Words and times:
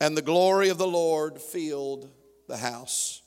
and 0.00 0.16
the 0.16 0.22
glory 0.22 0.70
of 0.70 0.78
the 0.78 0.86
Lord 0.86 1.40
filled 1.40 2.10
the 2.48 2.56
house. 2.56 3.22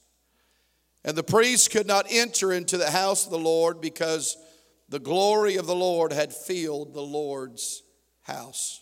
And 1.06 1.16
the 1.16 1.24
priests 1.24 1.68
could 1.68 1.86
not 1.86 2.08
enter 2.10 2.52
into 2.52 2.78
the 2.78 2.90
house 2.90 3.26
of 3.26 3.32
the 3.32 3.38
Lord 3.38 3.80
because 3.80 4.38
the 4.90 5.00
glory 5.00 5.58
of 5.58 5.68
the 5.68 5.76
Lord 5.76 6.12
had 6.12 6.34
filled 6.34 6.94
the 6.94 7.02
Lord's 7.02 7.84
house. 8.24 8.82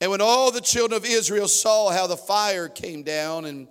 And 0.00 0.10
when 0.10 0.20
all 0.20 0.50
the 0.50 0.60
children 0.60 0.96
of 0.96 1.08
Israel 1.08 1.48
saw 1.48 1.90
how 1.90 2.06
the 2.06 2.16
fire 2.16 2.68
came 2.68 3.02
down 3.02 3.44
and 3.44 3.68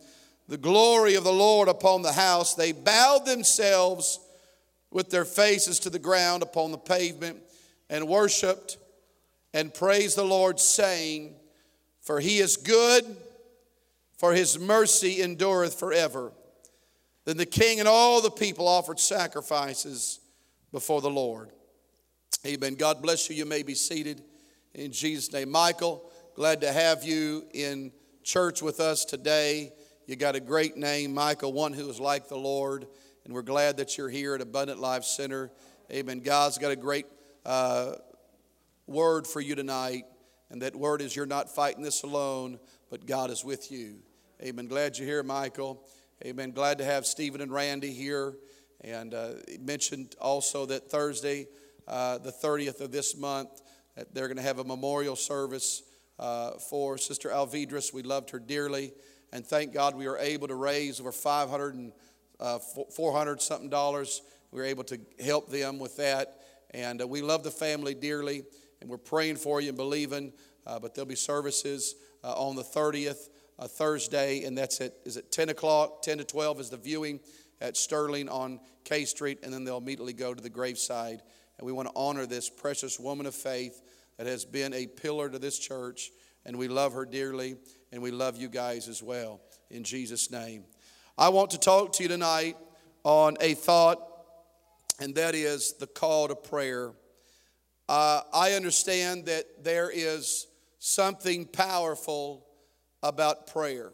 the 0.48 0.58
glory 0.58 1.16
of 1.16 1.24
the 1.24 1.32
Lord 1.32 1.68
upon 1.68 2.02
the 2.02 2.14
house, 2.14 2.56
they 2.56 2.72
bowed 2.72 3.26
themselves 3.26 4.20
with 4.92 5.10
their 5.10 5.26
faces 5.26 5.80
to 5.80 5.90
the 5.90 6.00
ground 6.00 6.44
upon 6.44 6.72
the 6.72 6.78
pavement 6.78 7.42
and 7.90 8.08
worshiped 8.08 8.78
and 9.54 9.74
praised 9.74 10.18
the 10.18 10.24
Lord, 10.24 10.60
saying, 10.60 11.36
For 12.08 12.22
he 12.22 12.38
is 12.38 12.56
good, 12.56 13.04
for 14.18 14.34
his 14.34 14.58
mercy 14.58 15.22
endureth 15.22 15.78
forever. 15.78 16.32
Then 17.26 17.36
the 17.36 17.46
king 17.46 17.80
and 17.80 17.88
all 17.88 18.22
the 18.22 18.32
people 18.32 18.66
offered 18.66 18.98
sacrifices 18.98 20.22
before 20.72 21.02
the 21.02 21.10
Lord. 21.10 21.50
Amen. 22.46 22.76
God 22.76 23.02
bless 23.02 23.30
you. 23.30 23.36
You 23.36 23.46
may 23.46 23.62
be 23.62 23.76
seated 23.76 24.24
in 24.74 24.94
Jesus' 24.94 25.34
name. 25.34 25.52
Michael, 25.52 26.10
glad 26.34 26.62
to 26.62 26.72
have 26.72 27.04
you 27.04 27.44
in 27.54 27.92
church 28.24 28.62
with 28.62 28.80
us 28.80 29.04
today. 29.04 29.74
You 30.06 30.16
got 30.16 30.38
a 30.38 30.40
great 30.40 30.78
name, 30.78 31.14
Michael, 31.14 31.52
one 31.52 31.74
who 31.74 31.90
is 31.90 32.00
like 32.00 32.30
the 32.30 32.38
Lord, 32.38 32.88
and 33.26 33.34
we're 33.34 33.42
glad 33.42 33.76
that 33.78 33.98
you're 33.98 34.08
here 34.08 34.34
at 34.34 34.40
Abundant 34.40 34.80
Life 34.80 35.04
Center. 35.04 35.52
Amen. 35.92 36.22
God's 36.22 36.58
got 36.58 36.72
a 36.72 36.78
great 36.78 37.06
uh, 37.46 37.96
word 38.86 39.28
for 39.28 39.42
you 39.42 39.56
tonight, 39.56 40.06
and 40.50 40.62
that 40.62 40.76
word 40.76 41.02
is 41.02 41.16
you're 41.16 41.26
not 41.26 41.54
fighting 41.54 41.84
this 41.84 42.04
alone, 42.04 42.60
but 42.90 43.06
God 43.06 43.30
is 43.30 43.44
with 43.44 43.72
you. 43.72 43.98
Amen. 44.42 44.68
Glad 44.68 44.98
you're 44.98 45.08
here, 45.08 45.24
Michael. 45.24 45.84
Amen. 46.26 46.52
Glad 46.52 46.78
to 46.78 46.86
have 46.86 47.06
Stephen 47.06 47.42
and 47.42 47.52
Randy 47.52 47.92
here. 47.92 48.36
And 48.82 49.14
uh, 49.14 49.30
mentioned 49.60 50.16
also 50.22 50.66
that 50.68 50.90
Thursday, 50.90 51.48
uh, 51.88 52.20
the 52.20 52.32
30th 52.32 52.82
of 52.82 52.92
this 52.92 53.18
month, 53.18 53.62
that 53.96 54.14
they're 54.14 54.28
going 54.28 54.38
to 54.38 54.44
have 54.44 54.60
a 54.60 54.64
memorial 54.64 55.16
service 55.16 55.84
uh, 56.20 56.52
for 56.52 56.98
Sister 56.98 57.30
Alvidris. 57.30 57.94
We 57.94 58.04
loved 58.04 58.30
her 58.30 58.40
dearly. 58.40 58.94
And 59.34 59.46
thank 59.46 59.74
God 59.74 59.96
we 59.96 60.08
were 60.08 60.18
able 60.18 60.48
to 60.48 60.56
raise 60.56 61.00
over 61.00 61.12
500 61.12 61.76
and 61.76 61.92
uh, 62.40 62.60
400 62.60 63.42
something 63.42 63.70
dollars. 63.70 64.22
We 64.52 64.62
were 64.62 64.68
able 64.68 64.84
to 64.86 65.00
help 65.20 65.50
them 65.50 65.80
with 65.80 65.98
that. 65.98 66.42
And 66.72 67.02
uh, 67.02 67.08
we 67.08 67.22
love 67.22 67.44
the 67.44 67.52
family 67.52 67.94
dearly. 67.94 68.44
And 68.82 68.90
we're 68.90 68.98
praying 68.98 69.38
for 69.38 69.62
you 69.62 69.70
and 69.70 69.78
believing. 69.78 70.34
Uh, 70.66 70.80
but 70.80 70.94
there'll 70.94 71.08
be 71.08 71.16
services 71.16 71.96
on 72.24 72.56
the 72.56 72.64
30th 72.64 73.30
uh, 73.60 73.68
Thursday, 73.68 74.44
and 74.44 74.58
that's 74.58 74.82
at 74.82 74.94
is 75.06 75.18
it 75.18 75.32
10 75.32 75.50
o'clock, 75.50 76.02
10 76.02 76.20
to 76.20 76.24
12 76.24 76.60
is 76.60 76.70
the 76.70 76.78
viewing 76.78 77.20
at 77.60 77.76
Sterling 77.76 78.30
on 78.30 78.60
K 78.84 79.06
Street, 79.06 79.40
and 79.44 79.52
then 79.52 79.64
they'll 79.64 79.78
immediately 79.78 80.14
go 80.14 80.34
to 80.34 80.42
the 80.42 80.50
graveside. 80.50 81.22
And 81.58 81.66
we 81.66 81.72
want 81.72 81.88
to 81.88 81.94
honor 81.96 82.26
this 82.26 82.50
precious 82.50 83.00
woman 83.00 83.26
of 83.26 83.34
faith 83.34 83.82
that 84.18 84.28
has 84.28 84.46
been 84.46 84.74
a 84.74 84.86
pillar 84.86 85.30
to 85.30 85.40
this 85.40 85.58
church, 85.58 86.12
and 86.46 86.58
we 86.58 86.68
love 86.68 86.94
her 86.94 87.06
dearly, 87.06 87.56
and 87.92 88.02
we 88.02 88.12
love 88.12 88.38
you 88.38 88.48
guys 88.48 88.88
as 88.88 89.02
well. 89.02 89.42
In 89.72 89.84
Jesus' 89.84 90.30
name, 90.32 90.66
I 91.18 91.30
want 91.30 91.52
to 91.52 91.60
talk 91.60 91.94
to 91.94 92.04
you 92.04 92.10
tonight 92.10 92.58
on 93.04 93.38
a 93.42 93.56
thought, 93.56 94.00
and 95.00 95.16
that 95.16 95.34
is 95.34 95.74
the 95.74 95.88
call 95.88 96.28
to 96.28 96.36
prayer. 96.36 96.92
Uh, 97.90 98.22
I 98.34 98.54
understand 98.54 99.26
that 99.26 99.64
there 99.64 99.90
is 99.90 100.48
something 100.80 101.46
powerful 101.46 102.46
about 103.02 103.48
prayer. 103.48 103.92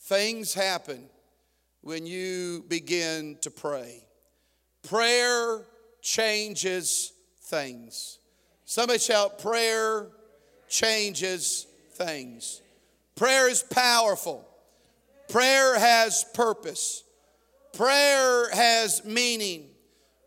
Things 0.00 0.54
happen 0.54 1.08
when 1.82 2.06
you 2.06 2.64
begin 2.68 3.36
to 3.42 3.50
pray. 3.50 4.02
Prayer 4.88 5.66
changes 6.00 7.12
things. 7.42 8.18
Somebody 8.64 8.98
shout, 8.98 9.38
Prayer 9.38 10.08
changes 10.68 11.66
things. 11.92 12.62
Prayer 13.16 13.48
is 13.50 13.62
powerful. 13.62 14.46
Prayer 15.28 15.78
has 15.78 16.24
purpose. 16.34 17.02
Prayer 17.72 18.50
has 18.50 19.04
meaning. 19.04 19.66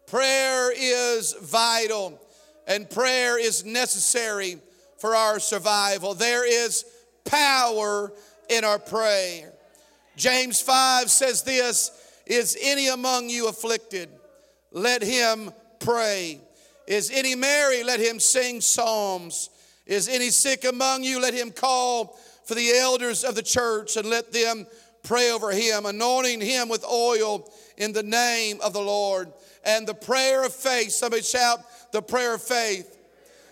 Prayer 0.07 0.71
is 0.75 1.33
vital. 1.41 2.19
And 2.67 2.89
prayer 2.89 3.39
is 3.39 3.65
necessary 3.65 4.57
for 4.97 5.15
our 5.15 5.39
survival. 5.39 6.13
There 6.13 6.47
is 6.47 6.85
power 7.25 8.13
in 8.49 8.63
our 8.63 8.79
prayer. 8.79 9.53
James 10.15 10.61
5 10.61 11.09
says 11.09 11.43
this 11.43 11.91
Is 12.25 12.57
any 12.61 12.87
among 12.87 13.29
you 13.29 13.47
afflicted? 13.47 14.09
Let 14.71 15.01
him 15.01 15.51
pray. 15.79 16.39
Is 16.87 17.11
any 17.13 17.35
merry? 17.35 17.83
Let 17.83 17.99
him 17.99 18.19
sing 18.19 18.61
psalms. 18.61 19.49
Is 19.85 20.07
any 20.07 20.29
sick 20.29 20.63
among 20.63 21.03
you? 21.03 21.19
Let 21.19 21.33
him 21.33 21.51
call 21.51 22.17
for 22.45 22.55
the 22.55 22.71
elders 22.77 23.23
of 23.23 23.35
the 23.35 23.41
church 23.41 23.97
and 23.97 24.09
let 24.09 24.31
them 24.31 24.67
pray 25.03 25.31
over 25.31 25.51
him, 25.51 25.85
anointing 25.85 26.41
him 26.41 26.69
with 26.69 26.85
oil 26.85 27.51
in 27.77 27.93
the 27.93 28.03
name 28.03 28.59
of 28.61 28.73
the 28.73 28.81
Lord. 28.81 29.31
And 29.63 29.87
the 29.87 29.93
prayer 29.93 30.45
of 30.45 30.53
faith, 30.53 30.91
somebody 30.91 31.23
shout, 31.23 31.59
the 31.91 32.01
prayer 32.01 32.35
of 32.35 32.41
faith 32.41 32.97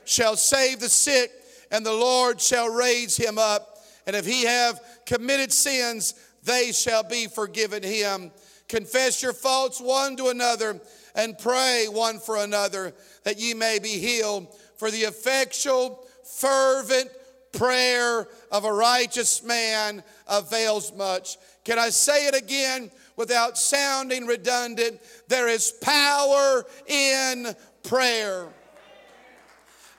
shall 0.05 0.35
save 0.35 0.79
the 0.79 0.89
sick 0.89 1.31
and 1.72 1.85
the 1.85 1.94
Lord 1.94 2.41
shall 2.41 2.69
raise 2.69 3.16
him 3.16 3.38
up. 3.38 3.77
And 4.07 4.16
if 4.16 4.25
he 4.25 4.45
have 4.45 4.79
committed 5.05 5.51
sins, 5.51 6.16
they 6.44 6.72
shall 6.72 7.03
be 7.03 7.28
forgiven 7.28 7.83
him. 7.83 8.31
Confess 8.67 9.22
your 9.22 9.33
faults 9.33 9.79
one 9.81 10.16
to 10.17 10.29
another 10.29 10.79
and 11.16 11.38
pray 11.38 11.88
one 11.89 12.19
for 12.19 12.38
another 12.38 12.94
that 13.23 13.39
ye 13.39 13.53
may 13.53 13.79
be 13.79 13.99
healed. 13.99 14.47
For 14.78 14.89
the 14.89 15.01
effectual, 15.01 16.07
fervent 16.23 17.09
prayer 17.51 18.28
of 18.51 18.63
a 18.63 18.72
righteous 18.72 19.44
man 19.44 20.03
avails 20.28 20.94
much. 20.94 21.38
Can 21.66 21.78
I 21.79 21.89
say 21.89 22.28
it 22.28 22.35
again 22.35 22.91
without 23.16 23.57
sounding 23.57 24.25
redundant? 24.25 24.99
There 25.28 25.47
is 25.47 25.72
power 25.72 26.63
in 26.88 27.53
prayer. 27.89 28.47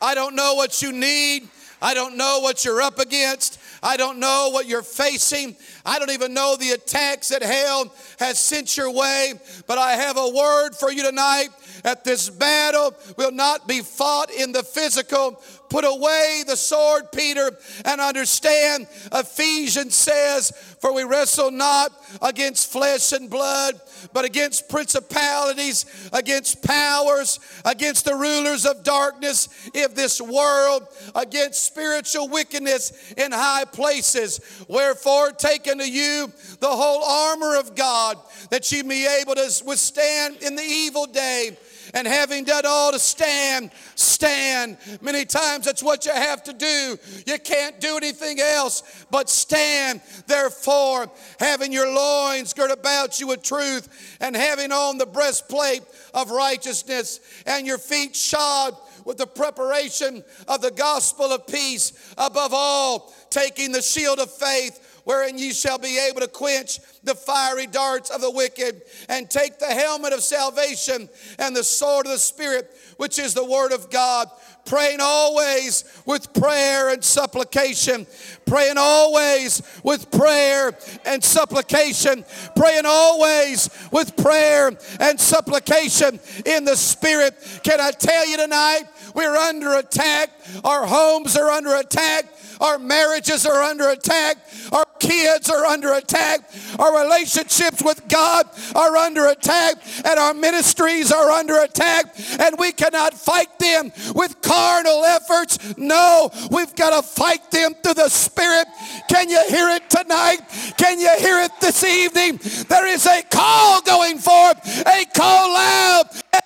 I 0.00 0.14
don't 0.14 0.36
know 0.36 0.54
what 0.54 0.80
you 0.80 0.92
need. 0.92 1.48
I 1.82 1.92
don't 1.92 2.16
know 2.16 2.38
what 2.40 2.64
you're 2.64 2.80
up 2.80 3.00
against. 3.00 3.58
I 3.82 3.96
don't 3.96 4.20
know 4.20 4.50
what 4.52 4.68
you're 4.68 4.82
facing. 4.82 5.56
I 5.84 5.98
don't 5.98 6.10
even 6.10 6.32
know 6.32 6.56
the 6.56 6.70
attacks 6.70 7.28
that 7.30 7.42
hell 7.42 7.92
has 8.20 8.38
sent 8.38 8.76
your 8.76 8.92
way. 8.92 9.32
But 9.66 9.78
I 9.78 9.92
have 9.92 10.16
a 10.16 10.28
word 10.28 10.76
for 10.76 10.92
you 10.92 11.02
tonight 11.02 11.48
that 11.82 12.04
this 12.04 12.30
battle 12.30 12.94
will 13.16 13.32
not 13.32 13.66
be 13.66 13.80
fought 13.80 14.30
in 14.30 14.52
the 14.52 14.62
physical. 14.62 15.42
Put 15.70 15.84
away 15.84 16.42
the 16.46 16.56
sword, 16.56 17.12
Peter, 17.12 17.50
and 17.84 18.00
understand 18.00 18.88
Ephesians 19.12 19.94
says, 19.94 20.50
For 20.80 20.92
we 20.92 21.04
wrestle 21.04 21.50
not 21.50 21.92
against 22.20 22.72
flesh 22.72 23.12
and 23.12 23.30
blood, 23.30 23.80
but 24.12 24.24
against 24.24 24.68
principalities, 24.68 26.10
against 26.12 26.62
powers, 26.64 27.38
against 27.64 28.04
the 28.04 28.14
rulers 28.14 28.66
of 28.66 28.82
darkness 28.82 29.48
of 29.76 29.94
this 29.94 30.20
world, 30.20 30.88
against 31.14 31.64
spiritual 31.64 32.28
wickedness 32.28 33.12
in 33.16 33.30
high 33.30 33.64
places. 33.64 34.40
Wherefore, 34.68 35.30
take 35.30 35.68
unto 35.68 35.84
you 35.84 36.32
the 36.58 36.68
whole 36.68 37.04
armor 37.04 37.56
of 37.56 37.76
God, 37.76 38.18
that 38.50 38.70
ye 38.72 38.82
may 38.82 39.00
be 39.00 39.06
able 39.06 39.36
to 39.36 39.62
withstand 39.64 40.42
in 40.42 40.56
the 40.56 40.62
evil 40.62 41.06
day 41.06 41.56
and 41.94 42.06
having 42.06 42.44
done 42.44 42.64
all 42.66 42.92
to 42.92 42.98
stand, 42.98 43.70
stand. 43.94 44.76
Many 45.00 45.24
times 45.24 45.64
that's 45.64 45.82
what 45.82 46.06
you 46.06 46.12
have 46.12 46.42
to 46.44 46.52
do. 46.52 46.98
You 47.26 47.38
can't 47.38 47.80
do 47.80 47.96
anything 47.96 48.40
else 48.40 49.04
but 49.10 49.28
stand. 49.28 50.00
Therefore, 50.26 51.10
having 51.38 51.72
your 51.72 51.92
loins 51.92 52.52
girt 52.52 52.70
about 52.70 53.20
you 53.20 53.28
with 53.28 53.42
truth, 53.42 54.16
and 54.20 54.36
having 54.36 54.72
on 54.72 54.98
the 54.98 55.06
breastplate 55.06 55.82
of 56.14 56.30
righteousness, 56.30 57.20
and 57.46 57.66
your 57.66 57.78
feet 57.78 58.14
shod 58.14 58.76
with 59.04 59.16
the 59.16 59.26
preparation 59.26 60.22
of 60.46 60.60
the 60.60 60.70
gospel 60.70 61.26
of 61.26 61.46
peace, 61.46 62.14
above 62.18 62.52
all, 62.52 63.12
taking 63.30 63.72
the 63.72 63.82
shield 63.82 64.18
of 64.18 64.30
faith 64.30 64.89
wherein 65.04 65.38
ye 65.38 65.52
shall 65.52 65.78
be 65.78 65.98
able 65.98 66.20
to 66.20 66.28
quench 66.28 66.80
the 67.04 67.14
fiery 67.14 67.66
darts 67.66 68.10
of 68.10 68.20
the 68.20 68.30
wicked, 68.30 68.82
and 69.08 69.30
take 69.30 69.58
the 69.58 69.66
helmet 69.66 70.12
of 70.12 70.22
salvation 70.22 71.08
and 71.38 71.56
the 71.56 71.64
sword 71.64 72.06
of 72.06 72.12
the 72.12 72.18
Spirit, 72.18 72.70
which 72.96 73.18
is 73.18 73.34
the 73.34 73.44
word 73.44 73.72
of 73.72 73.90
God. 73.90 74.28
Praying 74.66 74.98
always 75.00 75.84
with 76.04 76.32
prayer 76.34 76.90
and 76.90 77.02
supplication. 77.02 78.06
Praying 78.46 78.76
always 78.76 79.62
with 79.82 80.10
prayer 80.10 80.76
and 81.06 81.24
supplication. 81.24 82.24
Praying 82.54 82.84
always 82.86 83.70
with 83.90 84.16
prayer 84.16 84.70
and 85.00 85.18
supplication 85.18 86.20
in 86.44 86.64
the 86.64 86.76
Spirit. 86.76 87.34
Can 87.64 87.80
I 87.80 87.90
tell 87.90 88.28
you 88.28 88.36
tonight? 88.36 88.84
We're 89.14 89.36
under 89.36 89.74
attack. 89.74 90.30
Our 90.64 90.86
homes 90.86 91.36
are 91.36 91.50
under 91.50 91.74
attack. 91.76 92.26
Our 92.60 92.78
marriages 92.78 93.46
are 93.46 93.62
under 93.62 93.88
attack. 93.88 94.36
Our 94.70 94.84
kids 94.98 95.48
are 95.48 95.64
under 95.64 95.94
attack. 95.94 96.40
Our 96.78 97.04
relationships 97.04 97.82
with 97.82 98.06
God 98.08 98.46
are 98.74 98.96
under 98.96 99.28
attack. 99.28 99.76
And 100.04 100.18
our 100.18 100.34
ministries 100.34 101.10
are 101.10 101.30
under 101.30 101.62
attack. 101.62 102.14
And 102.38 102.56
we 102.58 102.72
cannot 102.72 103.14
fight 103.14 103.58
them 103.58 103.92
with 104.14 104.42
carnal 104.42 105.04
efforts. 105.04 105.78
No, 105.78 106.30
we've 106.50 106.74
got 106.76 107.00
to 107.00 107.06
fight 107.06 107.50
them 107.50 107.74
through 107.82 107.94
the 107.94 108.10
Spirit. 108.10 108.66
Can 109.08 109.30
you 109.30 109.42
hear 109.48 109.68
it 109.70 109.88
tonight? 109.88 110.40
Can 110.76 111.00
you 111.00 111.10
hear 111.18 111.40
it 111.40 111.52
this 111.60 111.82
evening? 111.82 112.38
There 112.68 112.86
is 112.86 113.06
a 113.06 113.22
call 113.22 113.80
going 113.82 114.18
forth, 114.18 114.86
a 114.86 115.04
call 115.14 115.52
loud, 115.52 116.04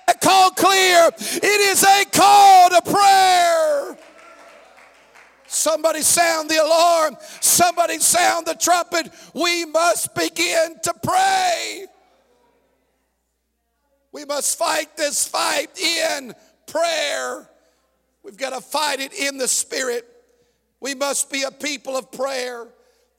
a 0.08 0.14
call 0.14 0.50
clear. 0.50 1.10
It 1.18 1.44
is 1.44 1.82
a 1.82 2.04
call 2.12 2.70
to 2.70 2.82
prayer. 2.82 3.96
Somebody 5.64 6.02
sound 6.02 6.50
the 6.50 6.62
alarm. 6.62 7.16
Somebody 7.40 7.98
sound 7.98 8.44
the 8.44 8.54
trumpet. 8.54 9.10
We 9.32 9.64
must 9.64 10.14
begin 10.14 10.76
to 10.82 10.94
pray. 11.02 11.86
We 14.12 14.26
must 14.26 14.58
fight 14.58 14.94
this 14.98 15.26
fight 15.26 15.78
in 15.78 16.34
prayer. 16.66 17.48
We've 18.22 18.36
got 18.36 18.50
to 18.50 18.60
fight 18.60 19.00
it 19.00 19.14
in 19.14 19.38
the 19.38 19.48
spirit. 19.48 20.06
We 20.80 20.94
must 20.94 21.30
be 21.32 21.44
a 21.44 21.50
people 21.50 21.96
of 21.96 22.12
prayer. 22.12 22.68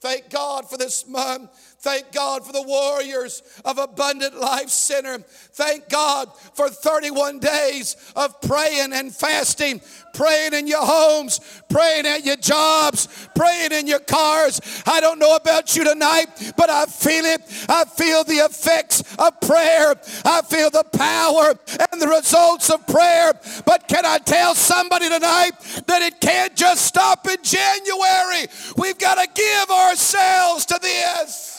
Thank 0.00 0.30
God 0.30 0.70
for 0.70 0.76
this 0.76 1.04
month. 1.04 1.50
Thank 1.78 2.10
God 2.10 2.44
for 2.44 2.52
the 2.52 2.62
warriors 2.62 3.42
of 3.64 3.78
Abundant 3.78 4.40
Life 4.40 4.70
Center. 4.70 5.18
Thank 5.18 5.88
God 5.88 6.28
for 6.54 6.68
31 6.68 7.38
days 7.38 7.96
of 8.16 8.40
praying 8.40 8.92
and 8.92 9.14
fasting, 9.14 9.80
praying 10.14 10.54
in 10.54 10.66
your 10.66 10.84
homes, 10.84 11.38
praying 11.68 12.06
at 12.06 12.24
your 12.24 12.36
jobs, 12.36 13.28
praying 13.36 13.72
in 13.72 13.86
your 13.86 14.00
cars. 14.00 14.60
I 14.86 15.00
don't 15.00 15.18
know 15.18 15.36
about 15.36 15.76
you 15.76 15.84
tonight, 15.84 16.54
but 16.56 16.70
I 16.70 16.86
feel 16.86 17.24
it. 17.24 17.42
I 17.68 17.84
feel 17.84 18.24
the 18.24 18.44
effects 18.44 19.02
of 19.18 19.40
prayer. 19.42 19.94
I 20.24 20.42
feel 20.42 20.70
the 20.70 20.84
power 20.84 21.54
and 21.92 22.00
the 22.00 22.08
results 22.08 22.70
of 22.70 22.86
prayer. 22.86 23.32
But 23.64 23.86
can 23.86 24.06
I 24.06 24.18
tell 24.18 24.54
somebody 24.54 25.08
tonight 25.08 25.52
that 25.86 26.02
it 26.02 26.20
can't 26.20 26.56
just 26.56 26.86
stop 26.86 27.28
in 27.28 27.36
January? 27.42 28.46
We've 28.76 28.98
got 28.98 29.16
to 29.16 29.28
give 29.32 29.70
ourselves 29.70 30.64
to 30.66 30.78
this. 30.80 31.55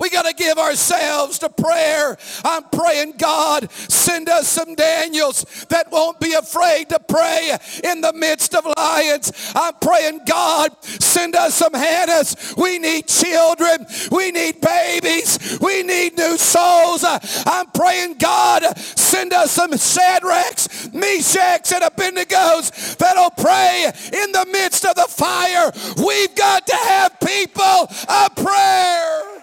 We 0.00 0.08
got 0.08 0.24
to 0.24 0.32
give 0.32 0.58
ourselves 0.58 1.38
to 1.40 1.50
prayer. 1.50 2.16
I'm 2.42 2.64
praying, 2.64 3.14
God, 3.18 3.70
send 3.70 4.30
us 4.30 4.48
some 4.48 4.74
Daniels 4.74 5.44
that 5.68 5.92
won't 5.92 6.18
be 6.18 6.32
afraid 6.32 6.88
to 6.88 6.98
pray 6.98 7.56
in 7.84 8.00
the 8.00 8.14
midst 8.14 8.54
of 8.54 8.64
lions. 8.78 9.52
I'm 9.54 9.74
praying, 9.74 10.20
God, 10.26 10.70
send 10.82 11.36
us 11.36 11.54
some 11.54 11.74
Hannahs. 11.74 12.56
We 12.56 12.78
need 12.78 13.08
children. 13.08 13.86
We 14.10 14.32
need 14.32 14.62
babies. 14.62 15.58
We 15.60 15.82
need 15.82 16.16
new 16.16 16.38
souls. 16.38 17.04
I'm 17.04 17.66
praying, 17.72 18.14
God, 18.14 18.76
send 18.78 19.34
us 19.34 19.50
some 19.50 19.72
Shadrachs, 19.72 20.88
Meshachs, 20.92 21.72
and 21.72 21.84
Abednego's 21.84 22.96
that'll 22.96 23.30
pray 23.30 23.92
in 24.12 24.32
the 24.32 24.46
midst 24.50 24.86
of 24.86 24.94
the 24.94 25.06
fire. 25.08 25.70
We've 26.02 26.34
got 26.34 26.66
to 26.66 26.76
have 26.76 27.20
people 27.20 27.86
of 28.08 28.34
prayer. 28.36 29.40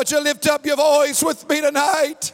Would 0.00 0.10
you 0.10 0.22
lift 0.22 0.46
up 0.46 0.64
your 0.64 0.78
voice 0.78 1.22
with 1.22 1.46
me 1.46 1.60
tonight? 1.60 2.32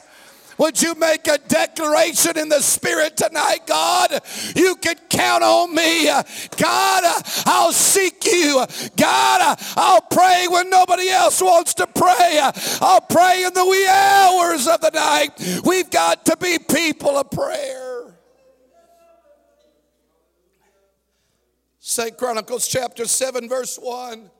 Would 0.56 0.80
you 0.80 0.94
make 0.94 1.26
a 1.26 1.36
declaration 1.36 2.38
in 2.38 2.48
the 2.48 2.60
spirit 2.60 3.16
tonight, 3.16 3.66
God? 3.66 4.20
You 4.54 4.76
can 4.76 4.94
count 5.10 5.42
on 5.42 5.74
me. 5.74 6.04
God, 6.04 7.22
I'll 7.44 7.72
seek 7.72 8.24
you. 8.24 8.64
God, 8.96 9.58
I'll 9.76 10.00
pray 10.00 10.46
when 10.48 10.70
nobody 10.70 11.08
else 11.08 11.42
wants 11.42 11.74
to 11.74 11.88
pray. 11.88 12.38
I'll 12.80 13.00
pray 13.00 13.42
in 13.42 13.52
the 13.52 13.66
wee 13.66 13.88
hours 13.88 14.68
of 14.68 14.80
the 14.80 14.90
night. 14.94 15.60
We've 15.64 15.90
got 15.90 16.24
to 16.26 16.36
be 16.36 16.60
people 16.60 17.18
of 17.18 17.32
prayer. 17.32 18.14
St. 21.80 22.16
Chronicles 22.16 22.68
chapter 22.68 23.06
7, 23.06 23.48
verse 23.48 23.76
1. 23.76 24.30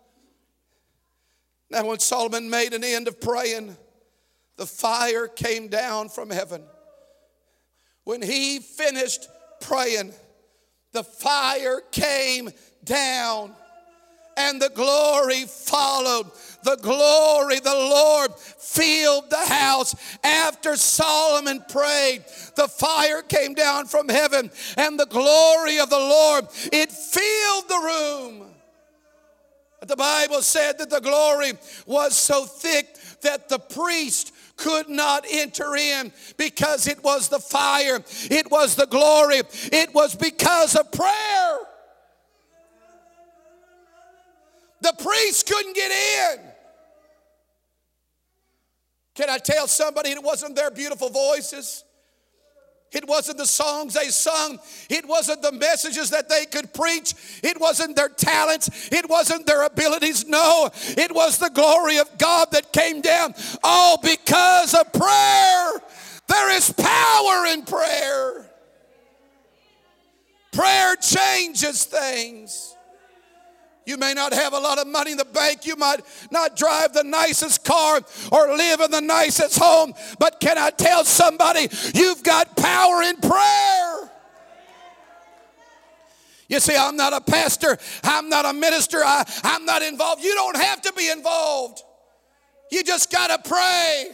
Now, 1.70 1.86
when 1.86 1.98
Solomon 1.98 2.48
made 2.48 2.74
an 2.74 2.84
end 2.84 3.08
of 3.08 3.20
praying, 3.20 3.76
the 4.56 4.66
fire 4.66 5.26
came 5.26 5.68
down 5.68 6.08
from 6.08 6.30
heaven. 6.30 6.62
When 8.04 8.22
he 8.22 8.60
finished 8.60 9.28
praying, 9.60 10.12
the 10.92 11.02
fire 11.04 11.80
came 11.90 12.50
down 12.84 13.52
and 14.36 14.60
the 14.60 14.68
glory 14.68 15.44
followed. 15.44 16.30
The 16.62 16.76
glory, 16.76 17.58
the 17.60 17.74
Lord 17.74 18.34
filled 18.34 19.30
the 19.30 19.36
house. 19.36 19.94
After 20.22 20.76
Solomon 20.76 21.64
prayed, 21.68 22.24
the 22.54 22.68
fire 22.68 23.22
came 23.22 23.54
down 23.54 23.86
from 23.86 24.08
heaven 24.08 24.50
and 24.76 25.00
the 25.00 25.06
glory 25.06 25.78
of 25.78 25.90
the 25.90 25.98
Lord, 25.98 26.46
it 26.72 26.92
filled 26.92 27.68
the 27.68 27.80
room. 27.84 28.45
The 29.86 29.96
Bible 29.96 30.42
said 30.42 30.78
that 30.78 30.90
the 30.90 31.00
glory 31.00 31.52
was 31.86 32.16
so 32.16 32.44
thick 32.44 32.96
that 33.22 33.48
the 33.48 33.58
priest 33.58 34.32
could 34.56 34.88
not 34.88 35.24
enter 35.30 35.76
in 35.76 36.12
because 36.36 36.86
it 36.86 37.02
was 37.04 37.28
the 37.28 37.38
fire, 37.38 38.02
it 38.30 38.50
was 38.50 38.74
the 38.74 38.86
glory, 38.86 39.42
it 39.72 39.94
was 39.94 40.14
because 40.14 40.74
of 40.74 40.90
prayer. 40.92 41.58
The 44.80 44.92
priest 45.02 45.46
couldn't 45.46 45.74
get 45.74 45.90
in. 45.90 46.40
Can 49.14 49.30
I 49.30 49.38
tell 49.38 49.66
somebody 49.66 50.10
it 50.10 50.22
wasn't 50.22 50.54
their 50.54 50.70
beautiful 50.70 51.08
voices? 51.08 51.84
It 52.92 53.06
wasn't 53.06 53.38
the 53.38 53.46
songs 53.46 53.94
they 53.94 54.08
sung. 54.08 54.58
It 54.88 55.06
wasn't 55.06 55.42
the 55.42 55.52
messages 55.52 56.10
that 56.10 56.28
they 56.28 56.46
could 56.46 56.72
preach. 56.72 57.14
It 57.42 57.60
wasn't 57.60 57.96
their 57.96 58.08
talents. 58.08 58.88
It 58.92 59.08
wasn't 59.08 59.46
their 59.46 59.64
abilities. 59.64 60.26
No, 60.26 60.70
it 60.74 61.14
was 61.14 61.38
the 61.38 61.50
glory 61.50 61.98
of 61.98 62.16
God 62.16 62.48
that 62.52 62.72
came 62.72 63.00
down. 63.00 63.34
All 63.62 63.98
because 63.98 64.74
of 64.74 64.92
prayer. 64.92 65.72
There 66.28 66.56
is 66.56 66.72
power 66.72 67.46
in 67.46 67.62
prayer. 67.64 68.50
Prayer 70.52 70.96
changes 70.96 71.84
things. 71.84 72.75
You 73.86 73.96
may 73.96 74.14
not 74.14 74.34
have 74.34 74.52
a 74.52 74.58
lot 74.58 74.78
of 74.78 74.88
money 74.88 75.12
in 75.12 75.16
the 75.16 75.24
bank. 75.24 75.64
You 75.64 75.76
might 75.76 76.00
not 76.32 76.56
drive 76.56 76.92
the 76.92 77.04
nicest 77.04 77.64
car 77.64 78.00
or 78.32 78.56
live 78.56 78.80
in 78.80 78.90
the 78.90 79.00
nicest 79.00 79.58
home. 79.58 79.94
But 80.18 80.40
can 80.40 80.58
I 80.58 80.70
tell 80.70 81.04
somebody, 81.04 81.68
you've 81.94 82.24
got 82.24 82.56
power 82.56 83.02
in 83.02 83.16
prayer. 83.18 84.10
You 86.48 86.60
see, 86.60 86.76
I'm 86.76 86.96
not 86.96 87.12
a 87.12 87.20
pastor, 87.20 87.76
I'm 88.04 88.28
not 88.28 88.44
a 88.44 88.52
minister, 88.52 88.98
I, 89.04 89.24
I'm 89.42 89.64
not 89.64 89.82
involved. 89.82 90.22
You 90.22 90.34
don't 90.34 90.56
have 90.56 90.80
to 90.82 90.92
be 90.92 91.08
involved. 91.10 91.82
You 92.70 92.82
just 92.82 93.10
got 93.12 93.28
to 93.28 93.48
pray. 93.48 94.10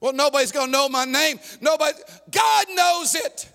Well, 0.00 0.12
nobody's 0.12 0.52
going 0.52 0.66
to 0.66 0.72
know 0.72 0.88
my 0.88 1.04
name. 1.04 1.38
Nobody, 1.60 1.96
God 2.30 2.66
knows 2.74 3.14
it. 3.14 3.48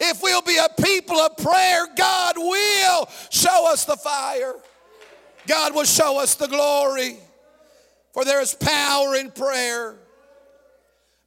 If 0.00 0.22
we'll 0.22 0.42
be 0.42 0.56
a 0.56 0.68
people 0.82 1.16
of 1.18 1.36
prayer, 1.36 1.86
God 1.94 2.36
will 2.38 3.08
show 3.30 3.70
us 3.70 3.84
the 3.84 3.96
fire. 3.96 4.54
God 5.46 5.74
will 5.74 5.84
show 5.84 6.18
us 6.18 6.34
the 6.34 6.48
glory. 6.48 7.16
For 8.12 8.24
there 8.24 8.40
is 8.40 8.54
power 8.54 9.14
in 9.14 9.30
prayer. 9.30 9.96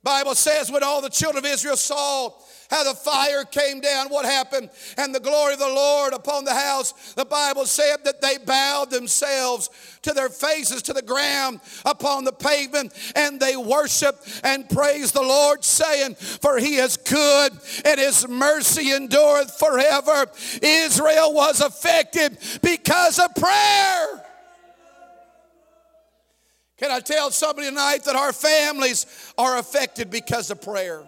Bible 0.03 0.35
says 0.35 0.71
when 0.71 0.83
all 0.83 1.01
the 1.01 1.09
children 1.09 1.45
of 1.45 1.51
Israel 1.51 1.77
saw 1.77 2.31
how 2.73 2.83
the 2.83 2.95
fire 2.95 3.43
came 3.43 3.79
down, 3.81 4.09
what 4.09 4.25
happened, 4.25 4.67
and 4.97 5.13
the 5.13 5.19
glory 5.19 5.53
of 5.53 5.59
the 5.59 5.67
Lord 5.67 6.11
upon 6.11 6.43
the 6.43 6.55
house. 6.55 7.13
The 7.13 7.23
Bible 7.23 7.67
said 7.67 7.97
that 8.05 8.19
they 8.19 8.39
bowed 8.39 8.89
themselves 8.89 9.69
to 10.01 10.11
their 10.11 10.29
faces 10.29 10.81
to 10.83 10.93
the 10.93 11.03
ground 11.03 11.59
upon 11.85 12.23
the 12.23 12.31
pavement 12.31 12.91
and 13.15 13.39
they 13.39 13.55
worshiped 13.55 14.41
and 14.43 14.67
praised 14.67 15.13
the 15.13 15.21
Lord, 15.21 15.63
saying, 15.63 16.15
For 16.15 16.57
he 16.57 16.77
is 16.77 16.97
good 16.97 17.51
and 17.85 17.99
his 17.99 18.27
mercy 18.27 18.91
endureth 18.91 19.51
forever. 19.51 20.25
Israel 20.63 21.31
was 21.31 21.61
affected 21.61 22.39
because 22.63 23.19
of 23.19 23.35
prayer. 23.35 24.25
Can 26.77 26.89
I 26.89 27.01
tell 27.01 27.29
somebody 27.29 27.69
tonight 27.69 28.05
that 28.05 28.15
our 28.15 28.33
families 28.33 29.05
are 29.37 29.59
affected 29.59 30.09
because 30.09 30.49
of 30.49 30.59
prayer? 30.59 31.03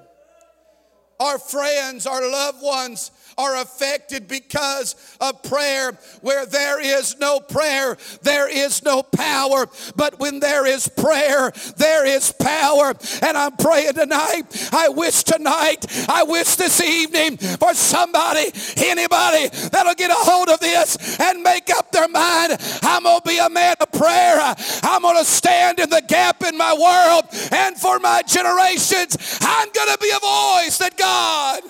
Our 1.19 1.39
friends, 1.39 2.05
our 2.05 2.29
loved 2.29 2.62
ones 2.62 3.12
are 3.38 3.62
affected 3.62 4.27
because 4.27 4.96
of 5.20 5.42
prayer. 5.44 5.98
Where 6.22 6.46
there 6.46 6.82
is 6.82 7.18
no 7.20 7.39
prayer, 7.39 7.98
there 8.22 8.50
is 8.50 8.84
no 8.84 9.04
power. 9.04 9.68
But 9.96 10.20
when 10.20 10.39
there 10.39 10.65
is 10.65 10.88
prayer, 10.88 11.51
there 11.77 12.06
is 12.06 12.32
power. 12.32 12.94
And 13.22 13.38
I'm 13.38 13.56
praying 13.58 13.94
tonight. 13.94 14.70
I 14.72 14.89
wish 14.89 15.24
tonight, 15.24 15.86
I 16.10 16.24
wish 16.24 16.56
this 16.56 16.82
evening 16.82 17.38
for 17.38 17.74
somebody, 17.74 18.51
anybody 18.77 19.50
that'll 19.70 19.96
get 19.96 20.12
a 20.12 20.15
hold 20.15 20.50
of 20.50 20.60
this 20.60 21.20
and 21.20 21.44
make 21.44 21.70
up 21.70 21.92
their 21.92 22.08
mind. 22.08 22.58
I'm 22.82 23.04
going 23.04 23.22
to 23.22 23.27
be 23.27 23.38
a 23.38 23.50
man 23.50 23.75
of 23.80 23.92
prayer. 23.92 24.56
I'm 24.84 25.01
going 25.01 25.18
to 25.18 25.25
stand 25.25 25.80
in 25.80 25.89
the 25.89 26.04
gap 26.08 26.44
in 26.44 26.58
my 26.58 26.74
world 26.74 27.25
and 27.51 27.77
for 27.77 28.00
my 28.00 28.22
generations. 28.24 29.39
I'm 29.42 29.70
going 29.72 29.92
to 29.92 29.98
be 30.01 30.10
a 30.10 30.20
voice 30.20 30.77
that 30.80 30.96
God 30.98 31.62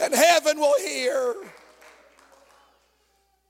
and 0.00 0.14
heaven 0.14 0.58
will 0.58 0.78
hear. 0.78 1.34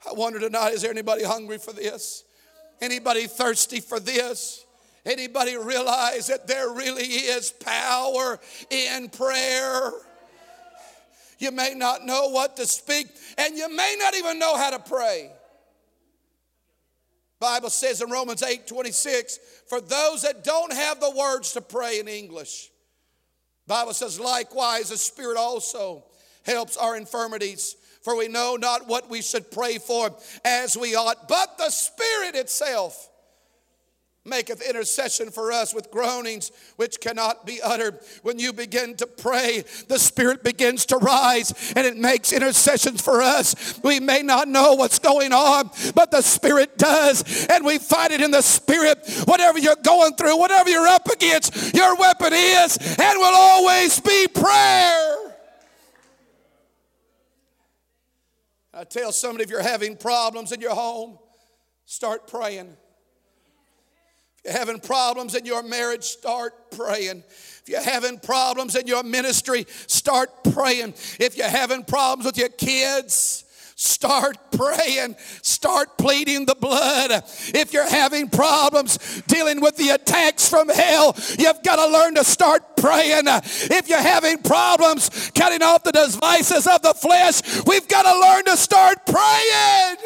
I 0.09 0.12
wonder 0.12 0.40
tonight 0.40 0.75
is 0.75 0.83
there 0.83 0.90
anybody 0.90 1.25
hungry 1.25 1.59
for 1.59 1.73
this? 1.73 2.25
Anybody 2.80 3.26
thirsty 3.26 3.80
for 3.80 4.00
this? 4.00 4.64
Anybody 5.04 5.57
realize 5.57 6.26
that 6.26 6.47
there 6.47 6.71
really 6.71 7.04
is 7.04 7.50
power 7.50 8.38
in 8.71 9.09
prayer? 9.09 9.92
You 11.38 11.50
may 11.52 11.73
not 11.75 12.04
know 12.04 12.28
what 12.28 12.57
to 12.57 12.66
speak, 12.66 13.07
and 13.38 13.57
you 13.57 13.75
may 13.75 13.97
not 13.99 14.14
even 14.14 14.38
know 14.38 14.57
how 14.57 14.71
to 14.71 14.78
pray. 14.78 15.30
Bible 17.38 17.71
says 17.71 18.02
in 18.02 18.11
Romans 18.11 18.42
8 18.42 18.66
26, 18.66 19.38
for 19.66 19.80
those 19.80 20.23
that 20.23 20.45
don't 20.45 20.73
have 20.73 21.00
the 21.00 21.11
words 21.11 21.52
to 21.52 21.62
pray 21.62 21.99
in 21.99 22.09
English, 22.09 22.71
Bible 23.66 23.95
says, 23.95 24.21
likewise, 24.21 24.90
the 24.90 24.99
Spirit 24.99 25.38
also 25.38 26.04
helps 26.45 26.77
our 26.77 26.97
infirmities. 26.97 27.77
For 28.03 28.17
we 28.17 28.29
know 28.29 28.57
not 28.57 28.89
what 28.89 29.11
we 29.11 29.21
should 29.21 29.51
pray 29.51 29.79
for 29.79 30.15
as 30.45 30.77
we 30.77 30.95
ought, 30.95 31.29
but 31.29 31.59
the 31.59 31.71
Spirit 31.71 32.35
itself 32.35 33.11
maketh 34.25 34.61
intercession 34.61 35.31
for 35.31 35.51
us 35.51 35.75
with 35.75 35.91
groanings 35.91 36.53
which 36.77 37.01
cannot 37.01 37.47
be 37.47 37.61
uttered. 37.63 37.99
When 38.23 38.39
you 38.39 38.53
begin 38.53 38.95
to 38.97 39.07
pray, 39.07 39.65
the 39.89 39.99
Spirit 39.99 40.45
begins 40.45 40.87
to 40.87 40.99
rise 40.99 41.73
and 41.75 41.87
it 41.87 41.97
makes 41.97 42.33
intercessions 42.33 43.01
for 43.01 43.23
us. 43.23 43.81
We 43.83 43.99
may 43.99 44.23
not 44.23 44.47
know 44.47 44.75
what's 44.75 44.99
going 44.99 45.33
on, 45.33 45.71
but 45.95 46.11
the 46.11 46.23
Spirit 46.23 46.77
does, 46.77 47.47
and 47.47 47.65
we 47.65 47.79
fight 47.79 48.11
it 48.11 48.21
in 48.21 48.31
the 48.31 48.43
Spirit. 48.43 48.99
Whatever 49.25 49.59
you're 49.59 49.77
going 49.83 50.15
through, 50.15 50.39
whatever 50.39 50.69
you're 50.69 50.89
up 50.89 51.09
against, 51.09 51.75
your 51.75 51.97
weapon 51.97 52.33
is 52.33 52.77
and 52.77 53.19
will 53.19 53.35
always 53.35 54.01
be 54.01 54.27
prayer. 54.29 55.17
I 58.81 58.85
tell 58.85 59.13
somebody 59.13 59.45
if 59.45 59.51
you're 59.51 59.63
having 59.63 59.95
problems 59.95 60.53
in 60.53 60.63
your 60.63 60.75
home, 60.75 61.19
start 61.85 62.27
praying. 62.27 62.75
If 64.39 64.45
you're 64.47 64.55
having 64.55 64.81
problems 64.81 65.35
in 65.35 65.45
your 65.45 65.63
marriage, 65.63 66.05
start 66.05 66.71
praying. 66.71 67.23
If 67.29 67.65
you're 67.67 67.83
having 67.83 68.19
problems 68.19 68.77
in 68.77 68.87
your 68.87 69.03
ministry, 69.03 69.67
start 69.87 70.31
praying. 70.55 70.95
If 71.19 71.37
you're 71.37 71.47
having 71.47 71.85
problems 71.85 72.25
with 72.25 72.39
your 72.39 72.49
kids, 72.49 73.45
Start 73.81 74.37
praying. 74.53 75.17
Start 75.41 75.97
pleading 75.97 76.45
the 76.45 76.55
blood. 76.55 77.25
If 77.55 77.73
you're 77.73 77.89
having 77.89 78.29
problems 78.29 79.23
dealing 79.23 79.63
with 79.63 79.79
the 79.79 79.89
attacks 79.89 80.47
from 80.47 80.69
hell, 80.69 81.17
you've 81.39 81.63
got 81.63 81.77
to 81.77 81.91
learn 81.91 82.15
to 82.17 82.25
start 82.25 82.77
praying. 82.77 83.23
If 83.25 83.89
you're 83.89 84.03
having 84.03 84.43
problems 84.43 85.31
cutting 85.35 85.63
off 85.63 85.83
the 85.83 85.93
devices 85.93 86.67
of 86.67 86.83
the 86.83 86.93
flesh, 86.93 87.41
we've 87.65 87.89
got 87.89 88.03
to 88.03 88.21
learn 88.21 88.45
to 88.45 88.57
start 88.59 89.07
praying 89.07 89.97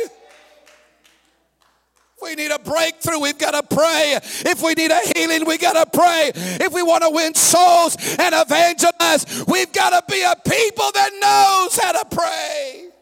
we 2.23 2.35
need 2.37 2.52
a 2.52 2.59
breakthrough, 2.59 3.19
we've 3.19 3.37
got 3.37 3.50
to 3.50 3.75
pray. 3.75 4.19
If 4.47 4.62
we 4.62 4.73
need 4.73 4.90
a 4.90 5.00
healing, 5.14 5.45
we 5.45 5.59
got 5.59 5.75
to 5.75 5.99
pray. 5.99 6.33
If 6.35 6.73
we 6.73 6.83
want 6.83 7.02
to 7.02 7.11
win 7.11 7.35
souls 7.35 7.99
and 8.19 8.35
evangelize, 8.35 9.45
we've 9.47 9.71
got 9.75 9.90
to 9.90 10.11
be 10.11 10.23
a 10.23 10.35
people 10.49 10.90
that 10.95 11.11
knows 11.21 11.76
how 11.76 11.93
to 11.93 12.16
pray. 12.16 12.93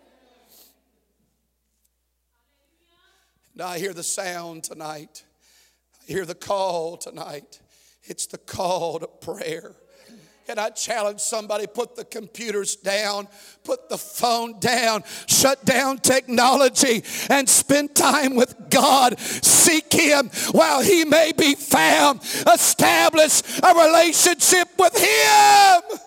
Now 3.62 3.68
I 3.68 3.78
hear 3.78 3.94
the 3.94 4.02
sound 4.02 4.64
tonight. 4.64 5.22
I 6.00 6.12
hear 6.12 6.26
the 6.26 6.34
call 6.34 6.96
tonight. 6.96 7.60
It's 8.02 8.26
the 8.26 8.38
call 8.38 8.98
to 8.98 9.06
prayer. 9.06 9.76
And 10.48 10.58
I 10.58 10.70
challenge 10.70 11.20
somebody 11.20 11.68
put 11.68 11.94
the 11.94 12.04
computers 12.04 12.74
down, 12.74 13.28
put 13.62 13.88
the 13.88 13.98
phone 13.98 14.58
down, 14.58 15.04
shut 15.28 15.64
down 15.64 15.98
technology, 15.98 17.04
and 17.30 17.48
spend 17.48 17.94
time 17.94 18.34
with 18.34 18.52
God. 18.68 19.20
Seek 19.20 19.92
Him 19.92 20.30
while 20.50 20.82
He 20.82 21.04
may 21.04 21.30
be 21.30 21.54
found. 21.54 22.20
Establish 22.52 23.42
a 23.62 23.72
relationship 23.72 24.70
with 24.76 24.96
Him. 24.98 25.98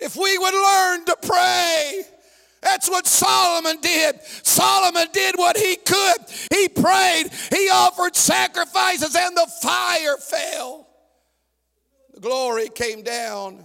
If 0.00 0.16
we 0.16 0.38
would 0.38 0.54
learn 0.54 1.04
to 1.04 1.16
pray, 1.20 2.04
that's 2.60 2.88
what 2.88 3.06
Solomon 3.06 3.80
did. 3.80 4.20
Solomon 4.22 5.06
did 5.12 5.36
what 5.36 5.56
he 5.56 5.76
could. 5.76 6.16
He 6.52 6.68
prayed, 6.68 7.30
he 7.50 7.68
offered 7.70 8.16
sacrifices, 8.16 9.14
and 9.14 9.36
the 9.36 9.48
fire 9.62 10.16
fell. 10.16 10.88
The 12.14 12.20
glory 12.20 12.68
came 12.68 13.02
down, 13.02 13.64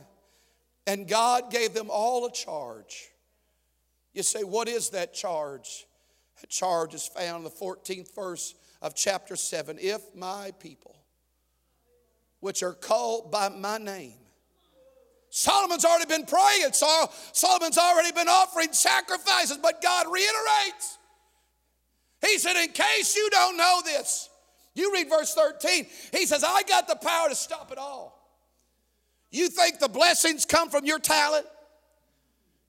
and 0.86 1.08
God 1.08 1.50
gave 1.50 1.74
them 1.74 1.90
all 1.90 2.26
a 2.26 2.32
charge. 2.32 3.10
You 4.14 4.22
say, 4.24 4.44
What 4.44 4.68
is 4.68 4.90
that 4.90 5.14
charge? 5.14 5.88
That 6.42 6.50
charge 6.50 6.94
is 6.94 7.08
found 7.08 7.38
in 7.38 7.44
the 7.46 7.50
14th 7.50 8.14
verse 8.14 8.54
of 8.82 8.96
chapter 8.96 9.36
7. 9.36 9.78
If 9.80 10.02
my 10.14 10.52
people, 10.60 10.96
which 12.42 12.62
are 12.62 12.74
called 12.74 13.32
by 13.32 13.50
my 13.50 13.78
name, 13.78 14.23
Solomon's 15.36 15.84
already 15.84 16.06
been 16.06 16.28
praying. 16.28 16.74
Solomon's 16.74 17.80
already 17.80 18.12
been 18.12 18.28
offering 18.28 18.72
sacrifices, 18.72 19.58
but 19.58 19.82
God 19.82 20.06
reiterates. 20.06 21.00
He 22.22 22.38
said, 22.38 22.56
In 22.56 22.70
case 22.70 23.16
you 23.16 23.32
don't 23.32 23.58
know 23.58 23.82
this, 23.84 24.30
you 24.76 24.94
read 24.94 25.10
verse 25.10 25.34
13. 25.34 25.88
He 26.12 26.28
says, 26.28 26.44
I 26.44 26.62
got 26.62 26.88
the 26.88 26.96
power 26.98 27.30
to 27.30 27.36
stop 27.36 27.72
it 27.72 27.80
all. 27.80 28.16
You 29.32 29.50
think 29.50 29.80
the 29.80 29.90
blessings 29.90 30.46
come 30.46 30.70
from 30.70 30.86
your 30.86 31.00
talent? 31.00 31.48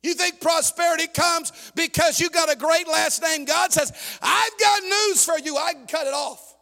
You 0.02 0.14
think 0.14 0.40
prosperity 0.40 1.06
comes 1.06 1.52
because 1.75 2.18
you 2.18 2.30
got 2.30 2.50
a 2.50 2.56
great 2.56 2.88
last 2.88 3.21
name? 3.21 3.44
God 3.44 3.75
says, 3.75 3.92
I've 4.23 4.59
got 4.59 4.83
news 4.85 5.23
for 5.23 5.38
you. 5.38 5.59
I 5.59 5.75
can 5.75 5.87
cut 5.87 6.06
it 6.06 6.14
off. 6.14 6.53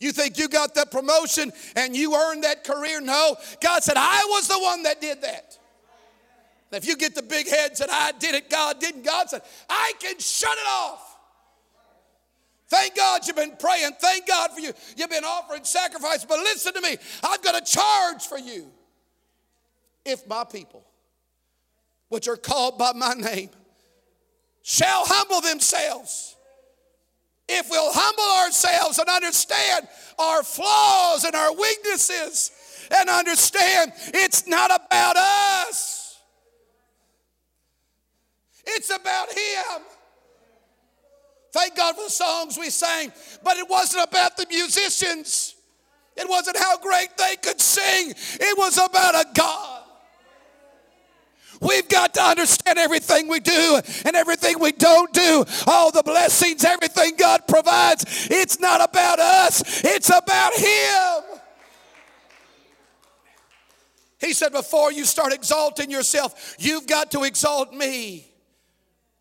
You 0.00 0.12
think 0.12 0.38
you 0.38 0.48
got 0.48 0.74
that 0.74 0.90
promotion 0.90 1.52
and 1.76 1.94
you 1.94 2.16
earned 2.16 2.44
that 2.44 2.64
career? 2.64 3.00
No. 3.00 3.36
God 3.62 3.82
said, 3.82 3.94
I 3.96 4.24
was 4.30 4.48
the 4.48 4.58
one 4.58 4.82
that 4.84 5.00
did 5.00 5.22
that. 5.22 5.58
If 6.72 6.86
you 6.86 6.96
get 6.96 7.14
the 7.14 7.22
big 7.22 7.48
heads 7.48 7.80
that 7.80 7.90
I 7.90 8.12
did 8.18 8.34
it, 8.34 8.48
God 8.48 8.80
didn't, 8.80 9.04
God 9.04 9.28
said, 9.28 9.42
I 9.68 9.92
can 10.00 10.18
shut 10.18 10.56
it 10.56 10.68
off. 10.68 11.06
Thank 12.68 12.96
God 12.96 13.26
you've 13.26 13.36
been 13.36 13.56
praying. 13.58 13.90
Thank 14.00 14.28
God 14.28 14.52
for 14.52 14.60
you. 14.60 14.72
You've 14.96 15.10
been 15.10 15.24
offering 15.24 15.64
sacrifice. 15.64 16.24
But 16.24 16.38
listen 16.38 16.72
to 16.74 16.80
me, 16.80 16.96
I've 17.22 17.42
got 17.42 17.60
a 17.60 17.64
charge 17.64 18.22
for 18.22 18.38
you. 18.38 18.70
If 20.04 20.26
my 20.26 20.44
people, 20.44 20.84
which 22.08 22.28
are 22.28 22.36
called 22.36 22.78
by 22.78 22.92
my 22.92 23.14
name, 23.14 23.50
shall 24.62 25.02
humble 25.04 25.40
themselves 25.40 26.36
if 27.50 27.68
we'll 27.70 27.92
humble 27.92 28.44
ourselves 28.44 28.98
and 28.98 29.08
understand 29.08 29.88
our 30.18 30.42
flaws 30.42 31.24
and 31.24 31.34
our 31.34 31.52
weaknesses 31.54 32.52
and 32.96 33.08
understand 33.08 33.92
it's 34.14 34.46
not 34.46 34.70
about 34.70 35.16
us, 35.16 36.18
it's 38.66 38.90
about 38.90 39.28
Him. 39.30 39.82
Thank 41.52 41.76
God 41.76 41.96
for 41.96 42.04
the 42.04 42.10
songs 42.10 42.56
we 42.56 42.70
sang, 42.70 43.12
but 43.42 43.56
it 43.56 43.68
wasn't 43.68 44.08
about 44.08 44.36
the 44.36 44.46
musicians. 44.48 45.56
It 46.16 46.28
wasn't 46.28 46.58
how 46.58 46.78
great 46.78 47.08
they 47.16 47.36
could 47.36 47.60
sing. 47.60 48.10
It 48.10 48.58
was 48.58 48.78
about 48.78 49.14
a 49.14 49.26
God 49.34 49.69
We've 51.60 51.88
got 51.88 52.14
to 52.14 52.22
understand 52.22 52.78
everything 52.78 53.28
we 53.28 53.40
do 53.40 53.80
and 54.06 54.16
everything 54.16 54.58
we 54.58 54.72
don't 54.72 55.12
do, 55.12 55.44
all 55.66 55.90
the 55.90 56.02
blessings, 56.02 56.64
everything 56.64 57.16
God 57.16 57.46
provides. 57.46 58.28
It's 58.30 58.58
not 58.58 58.80
about 58.80 59.18
us, 59.20 59.84
it's 59.84 60.08
about 60.08 60.54
Him. 60.54 61.38
He 64.20 64.32
said, 64.32 64.52
Before 64.52 64.90
you 64.90 65.04
start 65.04 65.32
exalting 65.32 65.90
yourself, 65.90 66.56
you've 66.58 66.86
got 66.86 67.10
to 67.12 67.24
exalt 67.24 67.72
me 67.74 68.32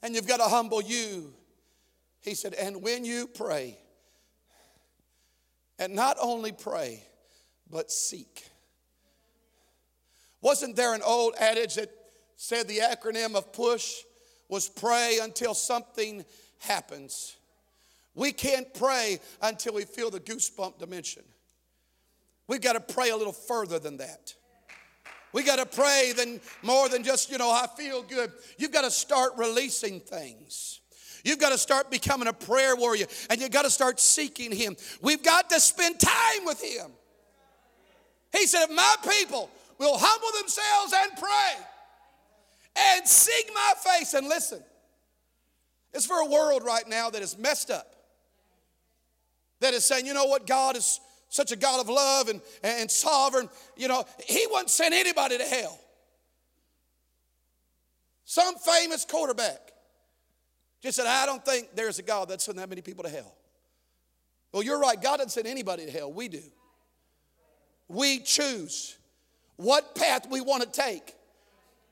and 0.01 0.15
you've 0.15 0.27
got 0.27 0.38
to 0.38 0.43
humble 0.43 0.81
you. 0.81 1.34
He 2.22 2.36
said, 2.36 2.53
And 2.53 2.81
when 2.81 3.05
you 3.05 3.27
pray, 3.27 3.77
and 5.77 5.93
not 5.93 6.17
only 6.22 6.51
pray, 6.51 7.03
but 7.69 7.91
seek. 7.91 8.46
Wasn't 10.41 10.75
there 10.75 10.93
an 10.93 11.01
old 11.01 11.36
adage 11.39 11.75
that 11.75 11.89
said 12.41 12.69
the 12.69 12.77
acronym 12.77 13.36
of 13.36 13.51
PUSH 13.51 14.05
was 14.48 14.69
pray 14.69 15.19
until 15.22 15.53
something 15.53 16.24
happens. 16.60 17.36
We 18.15 18.31
can't 18.31 18.74
pray 18.74 19.19
until 19.41 19.74
we 19.74 19.84
feel 19.84 20.10
the 20.10 20.22
goosebump 20.22 20.79
dimension. 20.79 21.24
We've 22.48 22.62
got 22.62 22.74
to 22.74 22.93
pray 22.93 23.10
a 23.10 23.17
little 23.17 23.34
further 23.34 23.77
than 23.77 23.98
that. 23.98 24.34
We 25.34 25.43
got 25.43 25.58
to 25.58 25.65
pray 25.65 26.13
than 26.15 26.39
more 26.63 26.88
than 26.88 27.03
just, 27.03 27.29
you 27.29 27.38
know, 27.38 27.51
I 27.51 27.67
feel 27.77 28.03
good. 28.03 28.31
You've 28.58 28.72
got 28.72 28.84
to 28.84 28.91
start 28.91 29.34
releasing 29.36 30.00
things. 30.00 30.79
You've 31.25 31.39
got 31.39 31.50
to 31.50 31.58
start 31.58 31.91
becoming 31.91 32.29
a 32.29 32.34
prayer 32.34 32.77
warrior 32.77 33.08
and 33.29 33.41
you've 33.41 33.51
got 33.51 33.63
to 33.63 33.69
start 33.69 34.00
seeking 34.00 34.53
Him. 34.53 34.77
We've 35.01 35.22
got 35.22 35.50
to 35.50 35.60
spend 35.60 36.00
time 36.00 36.46
with 36.46 36.63
Him. 36.63 36.89
He 38.31 38.48
said, 38.48 38.63
If 38.69 38.72
my 38.74 38.96
people 39.03 39.50
will 39.77 39.98
humble 39.98 40.39
themselves 40.39 40.93
and 40.96 41.19
pray 41.19 41.65
and 42.76 43.08
seek 43.08 43.52
my 43.54 43.74
face 43.78 44.14
and 44.14 44.28
listen, 44.28 44.64
it's 45.94 46.06
for 46.06 46.18
a 46.18 46.26
world 46.26 46.64
right 46.64 46.88
now 46.88 47.10
that 47.10 47.22
is 47.22 47.38
messed 47.38 47.72
up, 47.72 47.96
that 49.60 49.74
is 49.74 49.86
saying, 49.86 50.06
you 50.06 50.14
know 50.14 50.26
what, 50.26 50.46
God 50.48 50.78
is 50.78 51.00
such 51.30 51.52
a 51.52 51.56
God 51.56 51.80
of 51.80 51.90
love 51.90 52.28
and, 52.28 52.42
and 52.64 52.90
sovereign. 52.90 53.50
You 53.78 53.88
know, 53.88 54.04
He 54.26 54.46
wouldn't 54.50 54.70
send 54.70 54.94
anybody 54.94 55.38
to 55.38 55.44
hell. 55.44 55.80
Some 58.26 58.56
famous 58.56 59.06
quarterback 59.06 59.72
just 60.82 60.98
said, 60.98 61.08
I 61.08 61.26
don't 61.26 61.44
think 61.44 61.76
there's 61.76 62.00
a 62.00 62.04
God 62.04 62.30
that 62.30 62.42
send 62.42 62.58
that 62.60 62.70
many 62.70 62.82
people 62.82 63.04
to 63.04 63.10
hell. 63.10 63.36
Well, 64.52 64.64
you're 64.64 64.80
right. 64.80 65.00
God 65.00 65.18
doesn't 65.18 65.32
send 65.32 65.48
anybody 65.48 65.86
to 65.86 65.92
hell. 65.92 66.12
We 66.12 66.28
do. 66.28 66.42
We 67.88 68.20
choose 68.20 68.98
what 69.58 69.96
path 69.96 70.28
we 70.30 70.42
want 70.42 70.64
to 70.64 70.70
take. 70.70 71.16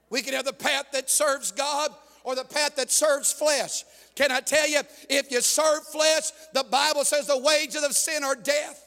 We 0.09 0.21
can 0.21 0.33
have 0.33 0.45
the 0.45 0.53
path 0.53 0.85
that 0.93 1.09
serves 1.09 1.51
God 1.51 1.91
or 2.23 2.35
the 2.35 2.43
path 2.43 2.75
that 2.75 2.91
serves 2.91 3.31
flesh. 3.31 3.83
Can 4.15 4.31
I 4.31 4.39
tell 4.39 4.67
you, 4.67 4.81
if 5.09 5.31
you 5.31 5.41
serve 5.41 5.83
flesh, 5.87 6.31
the 6.53 6.63
Bible 6.63 7.03
says 7.05 7.27
the 7.27 7.37
wages 7.37 7.83
of 7.83 7.93
sin 7.93 8.23
are 8.23 8.35
death. 8.35 8.83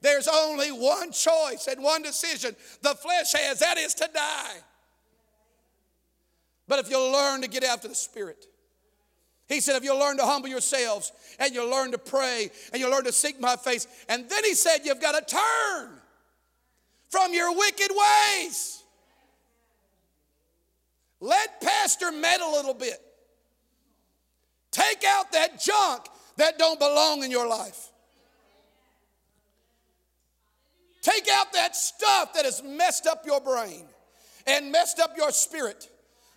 There's 0.00 0.28
only 0.28 0.70
one 0.70 1.10
choice 1.10 1.68
and 1.70 1.82
one 1.82 2.02
decision 2.02 2.54
the 2.82 2.94
flesh 2.94 3.32
has 3.32 3.58
that 3.60 3.78
is 3.78 3.94
to 3.94 4.08
die. 4.14 4.56
But 6.68 6.78
if 6.78 6.90
you 6.90 7.00
learn 7.00 7.42
to 7.42 7.48
get 7.48 7.64
after 7.64 7.88
the 7.88 7.94
Spirit, 7.94 8.46
he 9.48 9.60
said, 9.60 9.76
if 9.76 9.84
you 9.84 9.98
learn 9.98 10.18
to 10.18 10.24
humble 10.24 10.48
yourselves 10.48 11.10
and 11.38 11.54
you 11.54 11.68
learn 11.68 11.92
to 11.92 11.98
pray 11.98 12.50
and 12.72 12.80
you 12.80 12.90
learn 12.90 13.04
to 13.04 13.12
seek 13.12 13.40
my 13.40 13.56
face, 13.56 13.86
and 14.08 14.28
then 14.28 14.44
he 14.44 14.54
said, 14.54 14.80
you've 14.84 15.00
got 15.00 15.26
to 15.26 15.34
turn 15.34 15.90
from 17.08 17.32
your 17.32 17.56
wicked 17.56 17.90
ways. 17.90 18.77
Let 21.20 21.60
Pastor 21.60 22.12
meddle 22.12 22.48
a 22.48 22.54
little 22.54 22.74
bit. 22.74 23.00
Take 24.70 25.04
out 25.06 25.32
that 25.32 25.60
junk 25.60 26.06
that 26.36 26.58
don't 26.58 26.78
belong 26.78 27.24
in 27.24 27.30
your 27.30 27.48
life. 27.48 27.90
Take 31.02 31.26
out 31.32 31.52
that 31.54 31.74
stuff 31.74 32.34
that 32.34 32.44
has 32.44 32.62
messed 32.62 33.06
up 33.06 33.24
your 33.24 33.40
brain 33.40 33.86
and 34.46 34.70
messed 34.70 35.00
up 35.00 35.16
your 35.16 35.30
spirit 35.30 35.88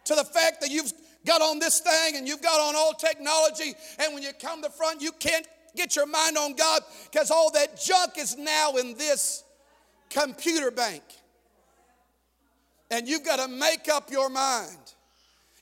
to 0.06 0.16
the 0.16 0.24
fact 0.24 0.62
that 0.62 0.70
you've 0.70 0.92
got 1.26 1.42
on 1.42 1.60
this 1.60 1.82
thing 1.82 2.16
and 2.16 2.28
you've 2.28 2.42
got 2.42 2.60
on 2.60 2.76
all 2.76 2.94
technology, 2.94 3.74
and 4.00 4.14
when 4.14 4.24
you 4.24 4.32
come 4.42 4.62
to 4.62 4.70
front, 4.70 5.02
you 5.02 5.12
can't 5.14 5.48
get 5.76 5.96
your 5.96 6.08
mind 6.08 6.38
on 6.38 6.56
God 6.56 6.82
because 7.12 7.32
all 7.32 7.52
that 7.52 7.80
junk 7.80 8.18
is 8.18 8.38
now 8.38 8.76
in 8.76 8.98
this 8.98 9.44
computer 10.10 10.72
bank. 10.72 11.04
And 12.92 13.08
you've 13.08 13.24
got 13.24 13.38
to 13.38 13.48
make 13.48 13.90
up 13.90 14.12
your 14.12 14.30
mind. 14.30 14.78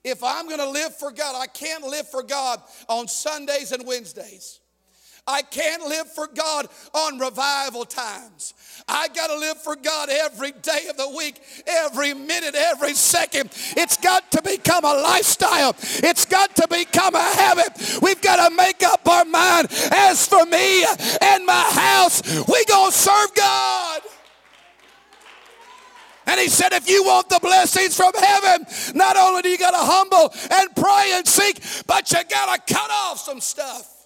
If 0.03 0.23
I'm 0.23 0.47
going 0.47 0.59
to 0.59 0.69
live 0.69 0.95
for 0.95 1.11
God, 1.11 1.35
I 1.39 1.47
can't 1.47 1.83
live 1.83 2.09
for 2.09 2.23
God 2.23 2.61
on 2.89 3.07
Sundays 3.07 3.71
and 3.71 3.85
Wednesdays. 3.85 4.59
I 5.27 5.43
can't 5.43 5.83
live 5.85 6.11
for 6.11 6.27
God 6.27 6.67
on 6.91 7.19
revival 7.19 7.85
times. 7.85 8.55
I 8.87 9.09
got 9.09 9.27
to 9.27 9.37
live 9.37 9.61
for 9.61 9.75
God 9.75 10.09
every 10.09 10.51
day 10.51 10.87
of 10.89 10.97
the 10.97 11.13
week, 11.15 11.39
every 11.67 12.15
minute, 12.15 12.55
every 12.55 12.95
second. 12.95 13.51
It's 13.77 13.97
got 13.97 14.31
to 14.31 14.41
become 14.41 14.85
a 14.85 14.93
lifestyle, 14.93 15.75
it's 15.79 16.25
got 16.25 16.55
to 16.55 16.67
become 16.67 17.13
a 17.13 17.19
habit. 17.19 17.99
We've 18.01 18.21
got 18.21 18.49
to 18.49 18.55
make 18.55 18.81
up 18.81 19.07
our 19.07 19.25
mind. 19.25 19.67
As 19.91 20.25
for 20.27 20.45
me 20.45 20.83
and 21.21 21.45
my 21.45 21.69
house, 21.73 22.23
we 22.47 22.65
going 22.65 22.91
to 22.91 22.97
serve 22.97 23.35
God. 23.35 24.01
And 26.29 26.39
he 26.39 26.47
said, 26.47 26.73
if 26.73 26.87
you 26.87 27.03
want 27.03 27.27
the 27.27 27.39
blessings 27.41 27.97
from 27.97 28.13
heaven, 28.13 28.67
not 28.93 29.17
only 29.17 29.41
do 29.41 29.49
you 29.49 29.57
got 29.57 29.71
to 29.71 29.77
humble 29.79 30.31
and 30.51 30.75
pray 30.75 31.13
and 31.15 31.27
seek, 31.27 31.59
but 31.87 32.11
you 32.11 32.19
got 32.29 32.67
to 32.67 32.71
cut 32.71 32.91
off 32.91 33.17
some 33.17 33.41
stuff 33.41 34.05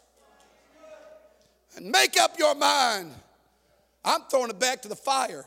and 1.76 1.90
make 1.90 2.18
up 2.18 2.40
your 2.40 2.56
mind. 2.56 3.12
I'm 4.06 4.22
throwing 4.32 4.52
it 4.52 4.58
back 4.58 4.84
to 4.84 4.88
the 4.88 4.96
fire. 4.96 5.46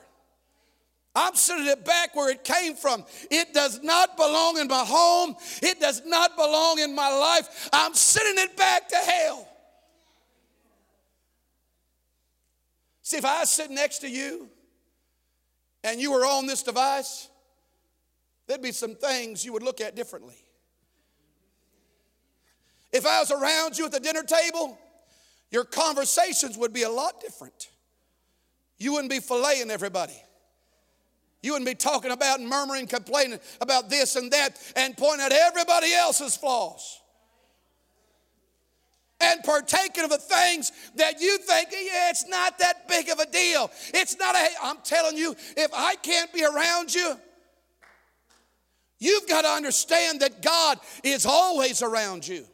I'm 1.14 1.34
sending 1.34 1.66
it 1.66 1.82
back 1.82 2.14
where 2.14 2.30
it 2.30 2.44
came 2.44 2.74
from. 2.74 3.06
It 3.30 3.54
does 3.54 3.82
not 3.82 4.18
belong 4.18 4.58
in 4.58 4.68
my 4.68 4.84
home. 4.86 5.34
It 5.62 5.80
does 5.80 6.02
not 6.04 6.36
belong 6.36 6.78
in 6.78 6.94
my 6.94 7.08
life. 7.08 7.70
I'm 7.72 7.94
sending 7.94 8.44
it 8.44 8.54
back 8.54 8.86
to 8.90 8.96
hell. 8.96 9.48
See, 13.00 13.16
if 13.16 13.24
I 13.24 13.44
sit 13.44 13.70
next 13.70 14.00
to 14.00 14.10
you 14.10 14.50
and 15.86 16.00
you 16.00 16.10
were 16.10 16.26
on 16.26 16.46
this 16.46 16.64
device, 16.64 17.28
there'd 18.48 18.60
be 18.60 18.72
some 18.72 18.96
things 18.96 19.44
you 19.44 19.52
would 19.52 19.62
look 19.62 19.80
at 19.80 19.94
differently. 19.94 20.36
If 22.92 23.06
I 23.06 23.20
was 23.20 23.30
around 23.30 23.78
you 23.78 23.86
at 23.86 23.92
the 23.92 24.00
dinner 24.00 24.24
table, 24.24 24.76
your 25.52 25.64
conversations 25.64 26.58
would 26.58 26.72
be 26.72 26.82
a 26.82 26.90
lot 26.90 27.20
different. 27.20 27.70
You 28.78 28.94
wouldn't 28.94 29.10
be 29.10 29.20
filleting 29.20 29.70
everybody. 29.70 30.20
You 31.40 31.52
wouldn't 31.52 31.68
be 31.68 31.76
talking 31.76 32.10
about 32.10 32.40
and 32.40 32.48
murmuring, 32.48 32.88
complaining 32.88 33.38
about 33.60 33.88
this 33.88 34.16
and 34.16 34.32
that, 34.32 34.58
and 34.74 34.96
pointing 34.96 35.24
out 35.24 35.32
everybody 35.32 35.92
else's 35.92 36.36
flaws. 36.36 37.00
And 39.20 39.42
partaking 39.42 40.04
of 40.04 40.10
the 40.10 40.18
things 40.18 40.72
that 40.96 41.20
you 41.20 41.38
think, 41.38 41.70
yeah, 41.72 42.10
it's 42.10 42.28
not 42.28 42.58
that 42.58 42.86
big 42.86 43.08
of 43.08 43.18
a 43.18 43.26
deal. 43.26 43.70
It's 43.94 44.18
not 44.18 44.34
a, 44.34 44.48
I'm 44.62 44.76
telling 44.84 45.16
you, 45.16 45.34
if 45.56 45.70
I 45.72 45.94
can't 45.96 46.30
be 46.34 46.44
around 46.44 46.94
you, 46.94 47.16
you've 48.98 49.26
got 49.26 49.42
to 49.42 49.48
understand 49.48 50.20
that 50.20 50.42
God 50.42 50.78
is 51.02 51.24
always 51.24 51.82
around 51.82 52.28
you. 52.28 52.44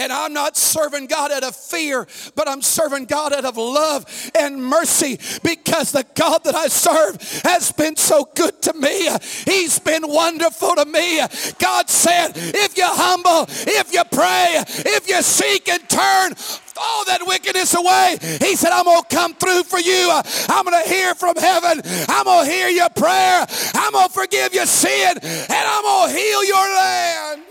And 0.00 0.10
I'm 0.10 0.32
not 0.32 0.56
serving 0.56 1.08
God 1.08 1.30
out 1.30 1.44
of 1.44 1.54
fear, 1.54 2.08
but 2.34 2.48
I'm 2.48 2.62
serving 2.62 3.04
God 3.04 3.34
out 3.34 3.44
of 3.44 3.58
love 3.58 4.30
and 4.34 4.64
mercy 4.64 5.18
because 5.42 5.92
the 5.92 6.06
God 6.14 6.42
that 6.44 6.54
I 6.54 6.68
serve 6.68 7.20
has 7.44 7.70
been 7.70 7.96
so 7.96 8.26
good 8.34 8.62
to 8.62 8.72
me. 8.72 9.10
He's 9.44 9.78
been 9.78 10.08
wonderful 10.08 10.74
to 10.76 10.86
me. 10.86 11.20
God 11.58 11.90
said, 11.90 12.32
if 12.34 12.78
you 12.78 12.86
humble, 12.86 13.44
if 13.50 13.92
you 13.92 14.02
pray, 14.10 14.64
if 14.66 15.06
you 15.06 15.20
seek 15.20 15.68
and 15.68 15.86
turn, 15.86 16.32
all 16.80 17.04
that 17.04 17.20
wickedness 17.26 17.74
away. 17.74 18.16
He 18.40 18.56
said, 18.56 18.70
I'm 18.72 18.84
going 18.84 19.02
to 19.02 19.14
come 19.14 19.34
through 19.34 19.64
for 19.64 19.78
you. 19.78 20.10
I'm 20.48 20.64
going 20.64 20.82
to 20.82 20.88
hear 20.88 21.14
from 21.14 21.36
heaven. 21.36 21.82
I'm 22.08 22.24
going 22.24 22.46
to 22.46 22.50
hear 22.50 22.68
your 22.68 22.88
prayer. 22.88 23.46
I'm 23.74 23.92
going 23.92 24.08
to 24.08 24.14
forgive 24.14 24.54
your 24.54 24.64
sin 24.64 25.18
and 25.22 25.52
I'm 25.52 25.82
going 25.82 26.10
to 26.10 26.16
heal 26.16 26.44
your 26.44 26.56
land. 26.56 27.42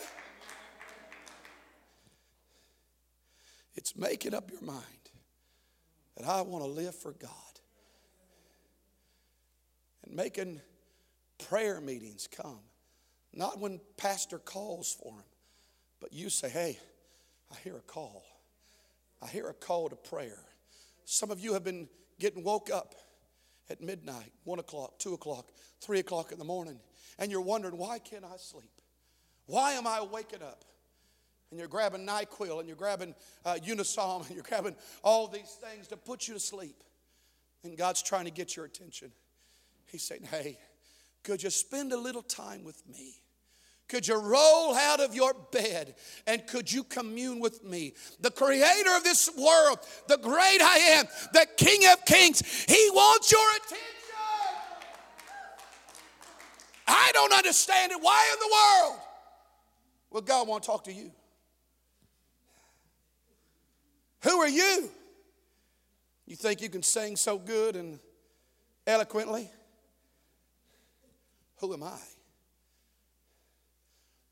It's 3.90 3.98
making 3.98 4.36
up 4.36 4.52
your 4.52 4.62
mind 4.62 4.86
that 6.16 6.28
I 6.28 6.42
want 6.42 6.64
to 6.64 6.70
live 6.70 6.94
for 6.94 7.14
God. 7.14 7.32
And 10.06 10.16
making 10.16 10.62
prayer 11.40 11.82
meetings 11.82 12.28
come. 12.32 12.60
Not 13.34 13.60
when 13.60 13.80
pastor 13.98 14.38
calls 14.38 14.94
for 14.94 15.14
them, 15.14 15.26
but 16.00 16.14
you 16.14 16.30
say, 16.30 16.50
hey, 16.50 16.78
I 17.52 17.56
hear 17.64 17.78
a 17.78 17.82
call. 17.82 18.24
I 19.24 19.28
hear 19.28 19.50
a 19.50 19.56
call 19.56 19.90
to 19.90 19.96
prayer. 19.96 20.38
Some 21.06 21.32
of 21.32 21.40
you 21.40 21.54
have 21.54 21.64
been 21.64 21.90
getting 22.20 22.44
woke 22.44 22.70
up 22.72 22.94
at 23.72 23.82
midnight, 23.82 24.34
one 24.44 24.60
o'clock, 24.60 25.00
two 25.00 25.16
o'clock, 25.16 25.50
three 25.82 26.00
o'clock 26.00 26.32
in 26.32 26.38
the 26.38 26.46
morning, 26.46 26.80
and 27.18 27.32
you're 27.32 27.42
wondering, 27.42 27.76
why 27.76 27.98
can't 27.98 28.24
I 28.24 28.38
sleep? 28.38 28.70
Why 29.48 29.72
am 29.72 29.88
I 29.88 30.04
waking 30.04 30.44
up? 30.44 30.64
And 31.52 31.60
you're 31.60 31.68
grabbing 31.68 32.06
NyQuil 32.06 32.60
and 32.60 32.68
you're 32.68 32.78
grabbing 32.78 33.16
uh, 33.46 33.56
Unisom 33.66 34.22
and 34.28 34.36
you're 34.36 34.44
grabbing 34.44 34.76
all 35.04 35.28
these 35.28 35.58
things 35.62 35.88
to 35.88 35.98
put 35.98 36.28
you 36.28 36.34
to 36.34 36.40
sleep. 36.40 36.84
And 37.64 37.78
God's 37.78 38.02
trying 38.02 38.26
to 38.26 38.32
get 38.32 38.56
your 38.56 38.66
attention. 38.66 39.12
He's 39.88 40.04
saying, 40.04 40.24
Hey, 40.30 40.58
could 41.24 41.44
you 41.44 41.50
spend 41.50 41.92
a 41.92 42.00
little 42.00 42.22
time 42.22 42.64
with 42.64 42.82
me? 42.88 43.16
Could 43.90 44.08
you 44.08 44.20
roll 44.20 44.76
out 44.76 45.00
of 45.00 45.16
your 45.16 45.34
bed 45.52 45.96
and 46.28 46.46
could 46.46 46.72
you 46.72 46.84
commune 46.84 47.40
with 47.40 47.64
me? 47.64 47.94
The 48.22 48.30
creator 48.30 48.96
of 48.96 49.04
this 49.04 49.30
world, 49.36 49.80
the 50.08 50.18
great 50.18 50.62
I 50.62 50.78
am, 51.00 51.06
the 51.34 51.48
King 51.58 51.92
of 51.92 52.06
kings, 52.06 52.66
He 52.68 52.90
wants 52.94 53.32
your 53.32 53.50
attention. 53.58 53.78
I 56.88 57.12
don't 57.14 57.34
understand 57.34 57.92
it. 57.92 57.98
Why 58.00 58.30
in 58.34 58.40
the 58.40 58.56
world? 58.56 59.02
Well, 60.12 60.22
God 60.22 60.48
want 60.48 60.64
to 60.64 60.68
talk 60.68 60.84
to 60.86 60.94
you. 60.94 61.12
Who 64.24 64.40
are 64.40 64.50
you? 64.50 64.90
You 66.26 66.36
think 66.36 66.62
you 66.62 66.70
can 66.70 66.84
sing 66.84 67.16
so 67.16 67.38
good 67.38 67.76
and 67.76 68.00
eloquently? 68.86 69.50
Who 71.58 71.74
am 71.74 71.84
I? 71.84 71.98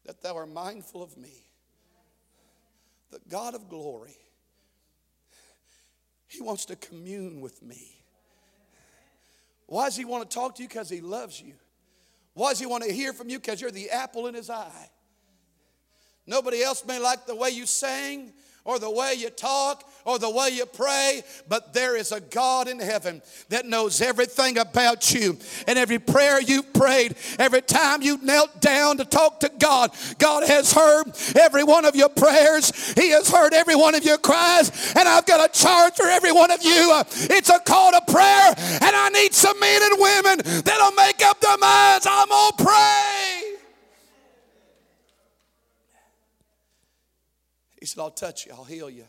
That 0.05 0.21
thou 0.21 0.35
art 0.35 0.49
mindful 0.49 1.03
of 1.03 1.17
me. 1.17 1.33
The 3.11 3.19
God 3.29 3.55
of 3.55 3.69
glory. 3.69 4.15
He 6.27 6.41
wants 6.41 6.65
to 6.65 6.75
commune 6.75 7.41
with 7.41 7.61
me. 7.63 7.97
Why 9.65 9.85
does 9.85 9.97
he 9.97 10.05
want 10.05 10.29
to 10.29 10.33
talk 10.33 10.55
to 10.55 10.61
you? 10.61 10.67
Because 10.67 10.89
he 10.89 11.01
loves 11.01 11.41
you. 11.41 11.53
Why 12.33 12.51
does 12.51 12.59
he 12.59 12.65
want 12.65 12.83
to 12.83 12.93
hear 12.93 13.13
from 13.13 13.29
you? 13.29 13.39
Because 13.39 13.59
you're 13.59 13.71
the 13.71 13.89
apple 13.89 14.27
in 14.27 14.35
his 14.35 14.49
eye. 14.49 14.89
Nobody 16.25 16.61
else 16.61 16.85
may 16.85 16.99
like 16.99 17.25
the 17.25 17.35
way 17.35 17.49
you 17.49 17.65
sing 17.65 18.33
or 18.67 18.77
the 18.77 18.91
way 18.91 19.15
you 19.17 19.29
talk 19.29 19.89
or 20.03 20.19
the 20.19 20.29
way 20.29 20.49
you 20.49 20.65
pray, 20.65 21.23
but 21.47 21.73
there 21.73 21.95
is 21.95 22.11
a 22.11 22.19
God 22.19 22.67
in 22.67 22.79
heaven 22.79 23.21
that 23.49 23.65
knows 23.65 24.01
everything 24.01 24.57
about 24.57 25.13
you. 25.13 25.37
And 25.67 25.79
every 25.79 25.99
prayer 25.99 26.39
you 26.41 26.61
prayed, 26.63 27.15
every 27.39 27.61
time 27.61 28.01
you 28.01 28.19
knelt 28.21 28.61
down 28.61 28.97
to 28.97 29.05
talk 29.05 29.39
to 29.39 29.51
God, 29.57 29.91
God 30.19 30.47
has 30.47 30.73
heard 30.73 31.05
every 31.39 31.63
one 31.63 31.85
of 31.85 31.95
your 31.95 32.09
prayers. 32.09 32.93
He 32.93 33.09
has 33.11 33.29
heard 33.31 33.53
every 33.53 33.75
one 33.75 33.95
of 33.95 34.03
your 34.03 34.17
cries. 34.17 34.93
And 34.97 35.07
I've 35.07 35.25
got 35.25 35.49
a 35.49 35.51
charge 35.57 35.95
for 35.95 36.05
every 36.05 36.33
one 36.33 36.51
of 36.51 36.61
you. 36.61 37.01
It's 37.29 37.49
a 37.49 37.59
call 37.59 37.91
to 37.93 38.01
prayer, 38.11 38.53
and 38.81 38.95
I 38.95 39.09
need 39.13 39.33
some 39.33 39.57
men 39.59 39.81
and 39.81 40.01
women 40.01 40.61
that'll 40.63 40.91
make 40.91 41.23
up 41.23 41.39
their 41.39 41.57
minds. 41.57 42.05
I'm 42.09 42.27
going 42.27 42.51
to 42.57 42.63
pray. 42.65 43.57
He 47.76 47.76
said, 47.87 48.01
I'll 48.01 48.11
touch 48.11 48.45
you, 48.45 48.53
I'll 48.53 48.63
heal 48.63 48.89
you, 48.89 49.05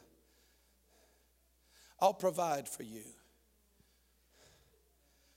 I'll 2.01 2.15
provide 2.15 2.69
for 2.69 2.83
you. 2.83 3.03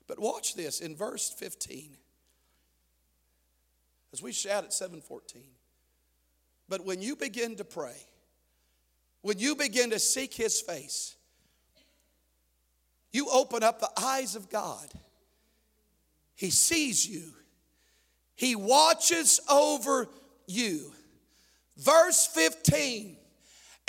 But 0.07 0.19
watch 0.19 0.55
this 0.55 0.81
in 0.81 0.95
verse 0.95 1.29
15. 1.29 1.95
As 4.13 4.21
we 4.21 4.33
shout 4.33 4.65
at 4.65 4.73
714. 4.73 5.41
But 6.67 6.85
when 6.85 7.01
you 7.01 7.15
begin 7.15 7.55
to 7.55 7.63
pray, 7.63 7.95
when 9.21 9.39
you 9.39 9.55
begin 9.55 9.91
to 9.91 9.99
seek 9.99 10.33
his 10.33 10.59
face, 10.59 11.15
you 13.13 13.27
open 13.31 13.63
up 13.63 13.79
the 13.79 13.91
eyes 14.01 14.35
of 14.35 14.49
God. 14.49 14.87
He 16.35 16.49
sees 16.49 17.07
you. 17.07 17.23
He 18.35 18.55
watches 18.55 19.39
over 19.49 20.09
you. 20.45 20.91
Verse 21.77 22.27
15 22.27 23.17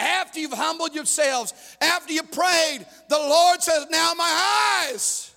after 0.03 0.41
you've 0.41 0.53
humbled 0.53 0.95
yourselves, 0.95 1.55
after 1.81 2.13
you 2.13 2.23
prayed, 2.23 2.85
the 3.09 3.19
Lord 3.19 3.63
says, 3.63 3.87
Now 3.91 4.13
my 4.17 4.85
eyes 4.89 5.33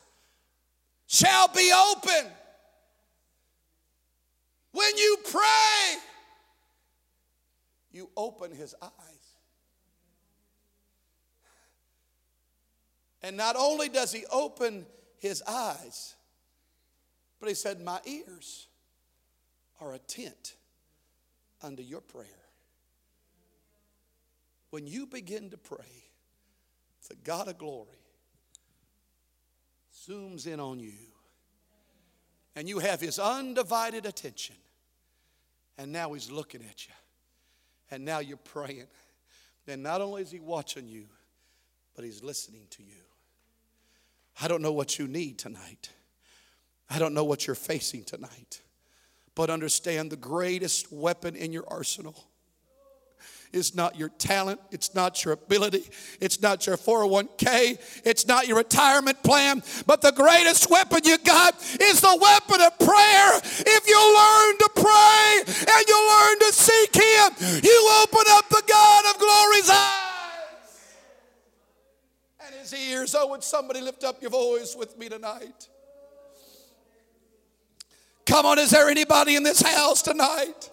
shall 1.06 1.48
be 1.50 1.72
open. 1.92 2.32
When 4.72 4.98
you 4.98 5.18
pray, 5.32 5.98
you 7.92 8.10
open 8.18 8.52
his 8.52 8.76
eyes. 8.82 8.92
And 13.22 13.38
not 13.38 13.56
only 13.56 13.90
does 13.90 14.12
he 14.12 14.26
open 14.32 14.86
his 15.20 15.42
eyes, 15.48 16.16
but 17.40 17.50
he 17.50 17.56
said, 17.56 17.82
My 17.82 18.00
ears 18.06 18.68
are 19.80 19.94
attent 19.94 20.56
unto 21.62 21.82
your 21.82 22.02
prayer 22.02 22.45
when 24.76 24.88
you 24.88 25.06
begin 25.06 25.50
to 25.50 25.56
pray, 25.56 26.04
the 27.08 27.16
God 27.24 27.48
of 27.48 27.58
glory 27.58 27.88
zooms 30.06 30.48
in 30.48 30.60
on 30.60 30.82
you 30.82 30.92
and 32.58 32.68
you 32.68 32.80
have 32.80 33.00
his 33.00 33.18
undivided 33.18 34.06
attention. 34.06 34.58
And 35.78 35.94
now 35.94 36.12
he's 36.12 36.30
looking 36.30 36.60
at 36.70 36.88
you. 36.88 36.94
And 37.90 38.04
now 38.04 38.20
you're 38.20 38.36
praying. 38.36 38.88
And 39.66 39.82
not 39.82 40.02
only 40.02 40.24
is 40.24 40.32
he 40.32 40.42
watching 40.42 40.90
you, 40.90 41.06
but 41.96 42.04
he's 42.04 42.22
listening 42.22 42.68
to 42.72 42.84
you. 42.84 43.02
I 44.42 44.50
don't 44.50 44.62
know 44.62 44.74
what 44.74 45.00
you 45.00 45.08
need 45.08 45.40
tonight. 45.40 45.90
I 46.90 47.00
don't 47.00 47.14
know 47.14 47.24
what 47.24 47.48
you're 47.48 47.56
facing 47.56 48.04
tonight. 48.04 48.60
But 49.36 49.50
understand 49.50 50.12
the 50.12 50.18
greatest 50.18 50.92
weapon 50.92 51.38
in 51.38 51.54
your 51.54 51.64
arsenal 51.66 52.26
is 53.56 53.74
not 53.74 53.98
your 53.98 54.10
talent, 54.10 54.60
it's 54.72 54.94
not 54.94 55.24
your 55.24 55.34
ability, 55.34 55.84
it's 56.20 56.42
not 56.42 56.68
your 56.68 56.78
401k, 56.78 58.02
it's 58.04 58.28
not 58.28 58.48
your 58.48 58.58
retirement 58.58 59.24
plan, 59.24 59.64
but 59.86 60.02
the 60.02 60.12
greatest 60.12 60.70
weapon 60.70 61.00
you 61.04 61.18
got 61.20 61.56
is 61.80 62.02
the 62.02 62.18
weapon 62.22 62.62
of 62.62 62.78
prayer. 62.80 63.32
If 63.38 63.88
you 63.88 63.98
learn 63.98 64.58
to 64.58 64.70
pray 64.76 65.42
and 65.48 65.88
you 65.88 66.10
learn 66.10 66.40
to 66.40 66.54
seek 66.54 66.96
Him, 66.96 67.62
you 67.64 68.02
open 68.04 68.26
up 68.30 68.50
the 68.50 68.64
God 68.68 69.06
of 69.14 69.20
glory's 69.20 69.70
eyes 69.70 70.82
and 72.46 72.56
His 72.56 72.74
ears. 72.74 73.16
Oh, 73.18 73.30
would 73.30 73.44
somebody 73.44 73.82
lift 73.82 74.04
up 74.04 74.22
your 74.22 74.32
voice 74.32 74.76
with 74.78 74.98
me 74.98 75.10
tonight? 75.10 75.70
Come 78.26 78.46
on, 78.46 78.60
is 78.60 78.72
there 78.72 78.90
anybody 78.90 79.36
in 79.36 79.44
this 79.44 79.62
house 79.62 80.02
tonight? 80.02 80.72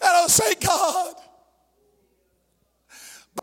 That'll 0.00 0.28
say, 0.28 0.54
God, 0.54 1.14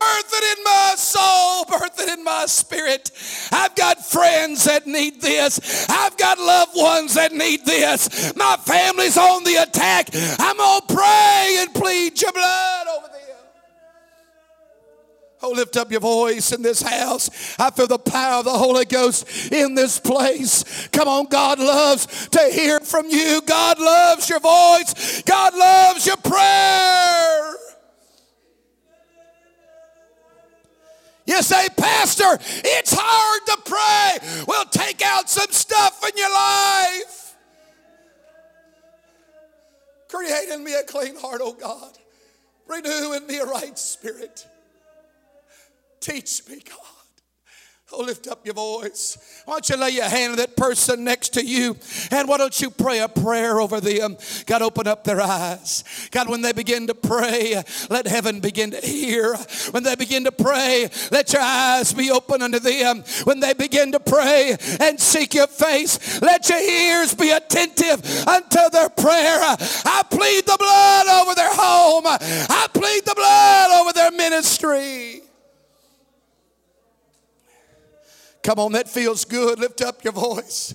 Birth 0.00 0.32
it 0.32 0.58
in 0.58 0.64
my 0.64 0.94
soul, 0.96 1.64
birth 1.66 2.00
it 2.00 2.18
in 2.18 2.24
my 2.24 2.46
spirit. 2.46 3.10
I've 3.52 3.74
got 3.76 4.04
friends 4.04 4.64
that 4.64 4.86
need 4.86 5.20
this. 5.20 5.86
I've 5.88 6.16
got 6.16 6.38
loved 6.38 6.72
ones 6.74 7.14
that 7.14 7.32
need 7.32 7.64
this. 7.64 8.34
My 8.34 8.56
family's 8.56 9.16
on 9.16 9.44
the 9.44 9.56
attack. 9.56 10.08
I'm 10.38 10.56
going 10.56 10.80
to 10.80 10.94
pray 10.94 11.56
and 11.60 11.74
plead 11.74 12.20
your 12.20 12.32
blood 12.32 12.86
over 12.96 13.06
them. 13.08 13.14
Oh, 15.42 15.50
lift 15.50 15.76
up 15.76 15.90
your 15.90 16.00
voice 16.00 16.52
in 16.52 16.62
this 16.62 16.80
house. 16.82 17.28
I 17.58 17.70
feel 17.70 17.86
the 17.86 17.98
power 17.98 18.38
of 18.38 18.46
the 18.46 18.50
Holy 18.50 18.86
Ghost 18.86 19.52
in 19.52 19.74
this 19.74 20.00
place. 20.00 20.88
Come 20.88 21.06
on, 21.06 21.26
God 21.26 21.58
loves 21.58 22.28
to 22.28 22.40
hear 22.50 22.80
from 22.80 23.08
you. 23.10 23.42
God 23.46 23.78
loves 23.78 24.28
your 24.28 24.40
voice. 24.40 25.22
God 25.22 25.54
loves 25.54 26.06
your 26.06 26.16
prayer. 26.16 27.54
You 31.26 31.42
say, 31.42 31.68
Pastor, 31.76 32.38
it's 32.42 32.92
hard 32.96 33.46
to 33.46 33.58
pray. 33.64 34.44
We'll 34.46 34.66
take 34.66 35.02
out 35.02 35.30
some 35.30 35.50
stuff 35.50 36.02
in 36.06 36.16
your 36.16 36.30
life. 36.30 37.36
Create 40.08 40.50
in 40.50 40.62
me 40.62 40.74
a 40.74 40.82
clean 40.84 41.16
heart, 41.16 41.40
oh 41.42 41.54
God. 41.54 41.98
Renew 42.66 43.14
in 43.14 43.26
me 43.26 43.38
a 43.38 43.46
right 43.46 43.78
spirit. 43.78 44.46
Teach 46.00 46.46
me, 46.48 46.60
God. 46.68 46.93
Oh, 47.96 48.02
lift 48.02 48.26
up 48.26 48.44
your 48.44 48.54
voice. 48.54 49.42
Why 49.44 49.54
don't 49.54 49.68
you 49.68 49.76
lay 49.76 49.90
your 49.90 50.08
hand 50.08 50.32
on 50.32 50.38
that 50.38 50.56
person 50.56 51.04
next 51.04 51.30
to 51.34 51.44
you? 51.44 51.76
And 52.10 52.28
why 52.28 52.38
don't 52.38 52.60
you 52.60 52.70
pray 52.70 52.98
a 52.98 53.08
prayer 53.08 53.60
over 53.60 53.80
them? 53.80 54.16
God, 54.46 54.62
open 54.62 54.88
up 54.88 55.04
their 55.04 55.20
eyes. 55.20 55.84
God, 56.10 56.28
when 56.28 56.42
they 56.42 56.52
begin 56.52 56.88
to 56.88 56.94
pray, 56.94 57.62
let 57.90 58.06
heaven 58.06 58.40
begin 58.40 58.72
to 58.72 58.80
hear. 58.80 59.36
When 59.70 59.84
they 59.84 59.94
begin 59.94 60.24
to 60.24 60.32
pray, 60.32 60.88
let 61.12 61.32
your 61.32 61.42
eyes 61.42 61.92
be 61.92 62.10
open 62.10 62.42
unto 62.42 62.58
them. 62.58 63.04
When 63.24 63.40
they 63.40 63.54
begin 63.54 63.92
to 63.92 64.00
pray 64.00 64.56
and 64.80 64.98
seek 64.98 65.34
your 65.34 65.46
face, 65.46 66.20
let 66.20 66.48
your 66.48 66.58
ears 66.58 67.14
be 67.14 67.30
attentive 67.30 68.26
unto 68.26 68.70
their 68.72 68.88
prayer. 68.88 69.38
I 69.40 70.02
plead 70.10 70.46
the 70.46 70.56
blood 70.58 71.22
over 71.22 71.34
their 71.36 71.54
home. 71.54 72.04
I 72.06 72.66
plead 72.72 73.04
the 73.04 73.14
blood 73.14 73.80
over 73.80 73.92
their 73.92 74.10
ministry. 74.10 75.23
Come 78.44 78.58
on, 78.58 78.72
that 78.72 78.88
feels 78.88 79.24
good. 79.24 79.58
Lift 79.58 79.80
up 79.80 80.04
your 80.04 80.12
voice. 80.12 80.74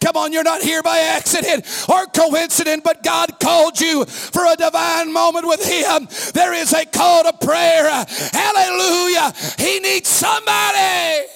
Come 0.00 0.16
on, 0.16 0.32
you're 0.32 0.42
not 0.44 0.60
here 0.62 0.82
by 0.82 0.98
accident 0.98 1.64
or 1.88 2.06
coincidence, 2.06 2.82
but 2.84 3.02
God 3.02 3.38
called 3.40 3.80
you 3.80 4.04
for 4.04 4.44
a 4.44 4.56
divine 4.56 5.12
moment 5.12 5.46
with 5.46 5.64
Him. 5.64 6.08
There 6.32 6.52
is 6.52 6.72
a 6.72 6.84
call 6.84 7.22
to 7.24 7.32
prayer. 7.32 7.88
Hallelujah. 8.32 9.32
He 9.58 9.80
needs 9.80 10.08
somebody 10.08 11.26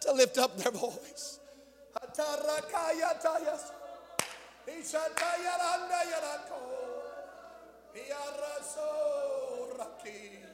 to 0.00 0.12
lift 0.12 0.38
up 0.38 0.56
their 0.56 0.72
voice. 0.72 1.38
Ishadayaranda 4.66 6.00
Yarako. 6.10 6.60
Yaraso 7.94 8.88
Raki. 9.78 10.45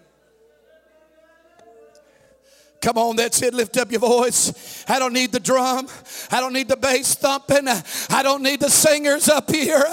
Come 2.82 2.98
on, 2.98 3.14
that's 3.14 3.40
it. 3.42 3.54
Lift 3.54 3.76
up 3.76 3.92
your 3.92 4.00
voice. 4.00 4.84
I 4.88 4.98
don't 4.98 5.12
need 5.12 5.30
the 5.30 5.38
drum. 5.38 5.86
I 6.32 6.40
don't 6.40 6.52
need 6.52 6.66
the 6.66 6.76
bass 6.76 7.14
thumping. 7.14 7.68
I 7.68 8.22
don't 8.24 8.42
need 8.42 8.58
the 8.58 8.68
singers 8.68 9.28
up 9.28 9.48
here. 9.48 9.84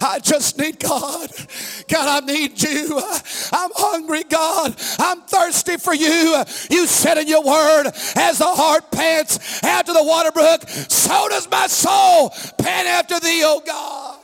I 0.00 0.20
just 0.22 0.56
need 0.56 0.78
God. 0.78 1.28
God, 1.88 2.22
I 2.22 2.24
need 2.24 2.62
you. 2.62 3.02
I'm 3.52 3.70
hungry, 3.74 4.22
God. 4.22 4.76
I'm 5.00 5.22
thirsty 5.22 5.76
for 5.76 5.92
you. 5.92 6.44
You 6.70 6.86
said 6.86 7.18
in 7.18 7.26
your 7.26 7.42
word, 7.42 7.90
as 8.14 8.38
the 8.38 8.44
heart 8.46 8.92
pants 8.92 9.64
after 9.64 9.92
the 9.92 10.04
water 10.04 10.30
brook, 10.30 10.68
so 10.68 11.28
does 11.28 11.50
my 11.50 11.66
soul 11.66 12.30
pant 12.58 12.86
after 12.86 13.18
thee, 13.18 13.42
O 13.44 13.60
God. 13.66 14.20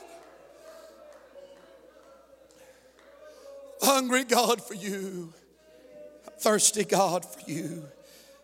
Hungry 3.81 4.23
God 4.23 4.63
for 4.63 4.75
you. 4.75 5.33
Thirsty 6.39 6.85
God 6.85 7.25
for 7.25 7.51
you. 7.51 7.83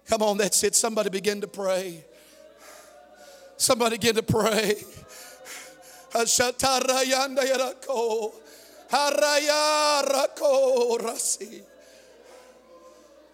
Come 0.10 0.24
on, 0.24 0.38
that's 0.40 0.64
it. 0.64 0.74
Somebody 0.74 1.12
begin 1.12 1.40
to 1.42 1.48
pray. 1.48 2.04
Somebody 3.58 3.98
begin 3.98 4.16
to 4.16 4.24
pray. 4.24 4.74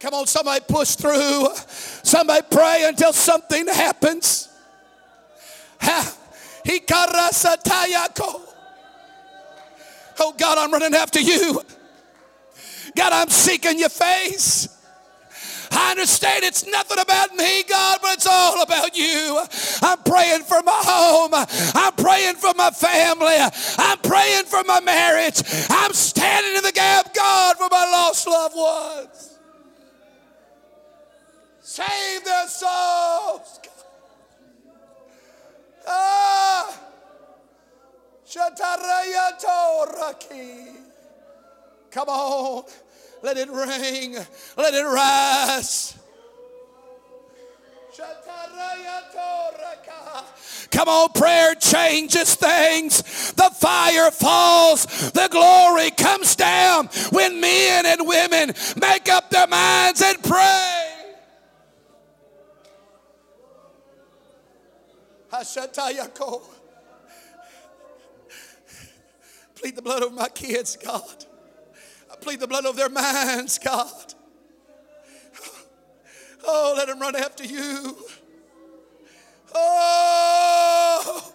Come 0.02 0.14
on, 0.14 0.28
somebody 0.28 0.66
push 0.68 0.96
through. 0.96 1.48
Somebody 2.04 2.46
pray 2.52 2.84
until 2.86 3.14
something 3.14 3.68
happens. 3.68 4.50
Oh 10.20 10.34
God, 10.38 10.58
I'm 10.58 10.74
running 10.74 10.94
after 10.94 11.22
you. 11.22 11.62
God, 12.98 13.14
I'm 13.14 13.30
seeking 13.30 13.80
your 13.80 13.88
face. 13.88 14.75
I 15.76 15.92
understand 15.92 16.44
it's 16.44 16.66
nothing 16.66 17.00
about 17.00 17.36
me, 17.36 17.64
God, 17.64 18.00
but 18.02 18.14
it's 18.14 18.28
all 18.28 18.62
about 18.62 18.96
you. 18.96 19.44
I'm 19.82 19.98
praying 20.04 20.44
for 20.44 20.62
my 20.64 20.82
home. 20.84 21.32
I'm 21.76 21.94
praying 21.94 22.36
for 22.36 22.54
my 22.56 22.70
family. 22.72 23.36
I'm 23.78 23.98
praying 24.00 24.46
for 24.46 24.64
my 24.64 24.80
marriage. 24.80 25.42
I'm 25.70 25.94
standing 25.94 26.56
in 26.56 26.64
the 26.64 26.72
gap, 26.72 27.14
God, 27.14 27.58
for 27.58 27.68
my 27.70 27.84
lost 27.92 28.28
loved 28.28 28.56
ones. 28.56 29.40
Save 31.62 32.24
their 32.24 32.48
souls. 32.48 33.60
Ah. 35.88 36.82
Come 41.92 42.10
on. 42.10 42.64
Let 43.26 43.38
it 43.38 43.50
ring. 43.50 44.16
Let 44.56 44.76
it 44.76 44.84
rise. 44.84 45.98
Come 50.70 50.88
on, 50.88 51.10
prayer 51.10 51.56
changes 51.56 52.36
things. 52.36 53.34
The 53.34 53.50
fire 53.50 54.12
falls. 54.12 54.86
The 55.12 55.28
glory 55.32 55.90
comes 55.90 56.36
down 56.36 56.86
when 57.10 57.42
men 57.42 57.88
and 57.88 58.08
women 58.08 58.54
make 58.80 59.10
up 59.10 59.32
their 59.32 59.48
minds 59.48 60.04
and 60.04 60.22
pray. 60.22 60.82
Plead 69.56 69.76
the 69.76 69.82
blood 69.82 70.04
of 70.04 70.14
my 70.14 70.30
kids, 70.30 70.76
God. 70.76 71.26
Plead 72.26 72.40
the 72.40 72.48
blood 72.48 72.66
of 72.66 72.76
their 72.76 72.90
minds, 72.90 73.60
God. 73.60 74.16
Oh, 76.44 76.74
let 76.76 76.88
them 76.88 77.00
run 77.00 77.16
after 77.16 77.44
you. 77.44 77.96
Oh, 79.54 81.34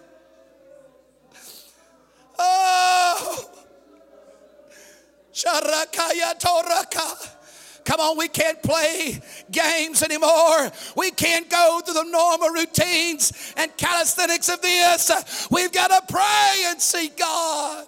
oh, 2.37 3.49
Sharakaya 5.33 6.37
Toraka. 6.37 7.35
Come 7.85 8.01
on, 8.01 8.17
we 8.17 8.27
can't 8.27 8.61
play 8.61 9.21
games 9.49 10.03
anymore. 10.03 10.71
We 10.97 11.11
can't 11.11 11.49
go 11.49 11.79
through 11.85 11.93
the 11.93 12.03
normal 12.03 12.49
routines 12.49 13.53
and 13.55 13.75
calisthenics 13.77 14.49
of 14.49 14.61
this. 14.61 15.47
We've 15.49 15.71
got 15.71 15.87
to 15.87 16.13
pray 16.13 16.63
and 16.65 16.81
see 16.81 17.07
God. 17.17 17.87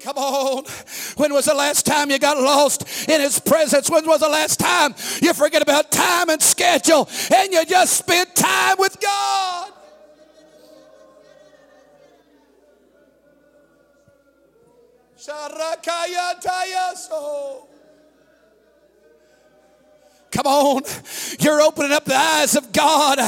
Come 0.00 0.16
on. 0.16 0.64
When 1.16 1.32
was 1.32 1.46
the 1.46 1.54
last 1.54 1.84
time 1.84 2.10
you 2.10 2.18
got 2.18 2.38
lost 2.38 3.08
in 3.08 3.20
His 3.20 3.40
presence? 3.40 3.90
When 3.90 4.06
was 4.06 4.20
the 4.20 4.28
last 4.28 4.60
time 4.60 4.94
you 5.20 5.34
forget 5.34 5.60
about 5.60 5.90
time 5.90 6.28
and 6.28 6.40
schedule 6.40 7.08
and 7.34 7.52
you 7.52 7.64
just 7.64 7.96
spent 7.96 8.34
time 8.36 8.76
with 8.78 9.00
God? 9.00 9.72
Come 20.30 20.46
on. 20.46 20.82
You're 21.40 21.60
opening 21.60 21.92
up 21.92 22.04
the 22.04 22.14
eyes 22.14 22.54
of 22.54 22.72
God 22.72 23.18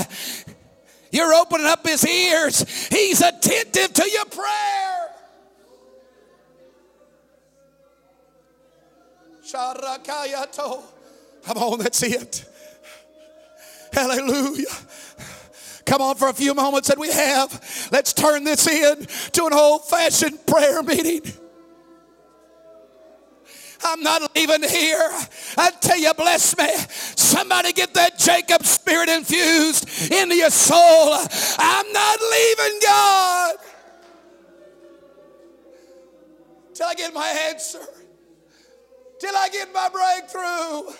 you're 1.10 1.34
opening 1.34 1.66
up 1.66 1.86
his 1.86 2.06
ears. 2.06 2.88
He's 2.88 3.20
attentive 3.20 3.92
to 3.94 4.10
your 4.10 4.24
prayer. 4.26 5.08
Come 11.44 11.58
on, 11.58 11.78
that's 11.80 12.02
it. 12.02 12.44
Hallelujah. 13.92 14.66
Come 15.84 16.02
on 16.02 16.14
for 16.14 16.28
a 16.28 16.32
few 16.32 16.54
moments 16.54 16.88
that 16.88 16.98
we 16.98 17.10
have. 17.10 17.88
Let's 17.90 18.12
turn 18.12 18.44
this 18.44 18.68
in 18.68 19.06
to 19.32 19.46
an 19.46 19.52
old 19.52 19.88
fashioned 19.88 20.46
prayer 20.46 20.82
meeting. 20.84 21.22
I'm 23.84 24.02
not 24.02 24.34
leaving 24.34 24.62
here 24.68 25.10
until 25.56 25.96
you 25.96 26.12
bless 26.14 26.56
me. 26.56 26.68
Somebody 27.16 27.72
get 27.72 27.94
that 27.94 28.18
Jacob 28.18 28.64
spirit 28.64 29.08
infused 29.08 30.12
into 30.12 30.34
your 30.34 30.50
soul. 30.50 31.14
I'm 31.58 31.92
not 31.92 32.18
leaving 32.20 32.80
God 32.82 33.56
till 36.74 36.86
I 36.86 36.94
get 36.94 37.14
my 37.14 37.28
answer, 37.50 37.80
till 39.18 39.36
I 39.36 39.48
get 39.48 39.72
my 39.72 39.88
breakthrough. 39.88 40.94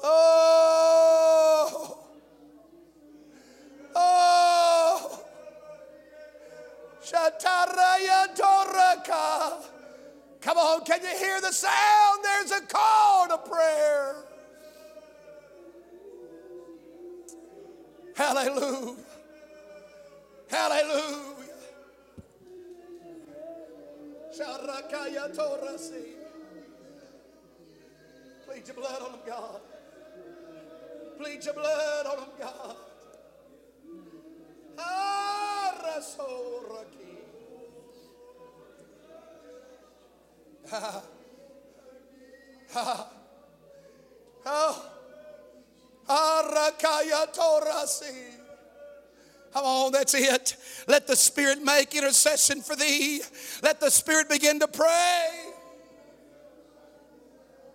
Oh. 0.04 1.98
Oh. 3.96 5.24
Shataraya 7.04 8.28
Toraka. 8.38 9.66
Come 10.40 10.58
on, 10.60 10.86
can 10.86 11.02
you 11.02 11.18
hear 11.18 11.42
the 11.42 11.52
sound? 11.52 12.24
There's 12.24 12.52
a 12.52 12.62
call 12.62 13.28
to 13.28 13.38
prayer. 13.40 14.16
Hallelujah. 18.16 18.96
Hallelujah. 20.50 21.37
Sharakaya 24.38 25.34
Torasi. 25.36 26.14
Plead 28.46 28.68
your 28.68 28.76
blood 28.76 29.02
on 29.02 29.12
them, 29.14 29.22
God. 29.26 29.62
Plead 31.18 31.44
your 31.44 31.54
blood 31.56 32.06
on 32.06 32.18
them, 32.18 32.30
God. 32.40 32.76
Arasoraki. 35.88 36.18
Ha. 40.70 41.04
Ha. 42.74 43.10
Oh. 44.46 44.92
Arakaya 46.08 47.26
Torasi. 47.34 48.37
Come 49.54 49.66
on, 49.66 49.92
that's 49.92 50.14
it. 50.14 50.56
Let 50.88 51.08
the 51.08 51.16
Spirit 51.16 51.64
make 51.64 51.96
intercession 51.96 52.62
for 52.62 52.76
thee. 52.76 53.22
Let 53.64 53.80
the 53.80 53.90
Spirit 53.90 54.30
begin 54.30 54.60
to 54.60 54.68
pray 54.68 55.30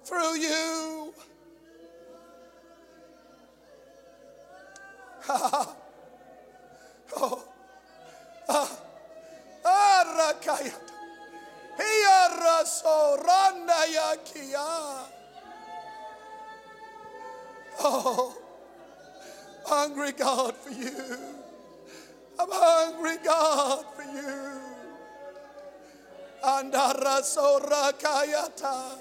through 0.04 0.36
you. 0.36 1.14
Andaraso 27.22 27.60
Rakayata. 27.60 28.98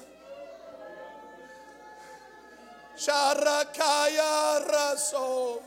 Sharakaya 2.95 4.67
Raso. 4.69 5.61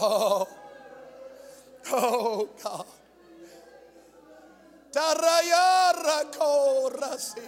Oh, 0.00 0.48
oh 1.92 2.48
God. 2.62 2.86
Tarayara 4.92 6.32
Korasi. 6.32 7.40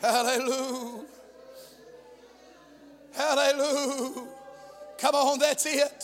Hallelujah. 0.00 1.04
Hallelujah. 3.12 4.28
Come 4.98 5.14
on, 5.14 5.38
that's 5.38 5.66
it. 5.66 6.03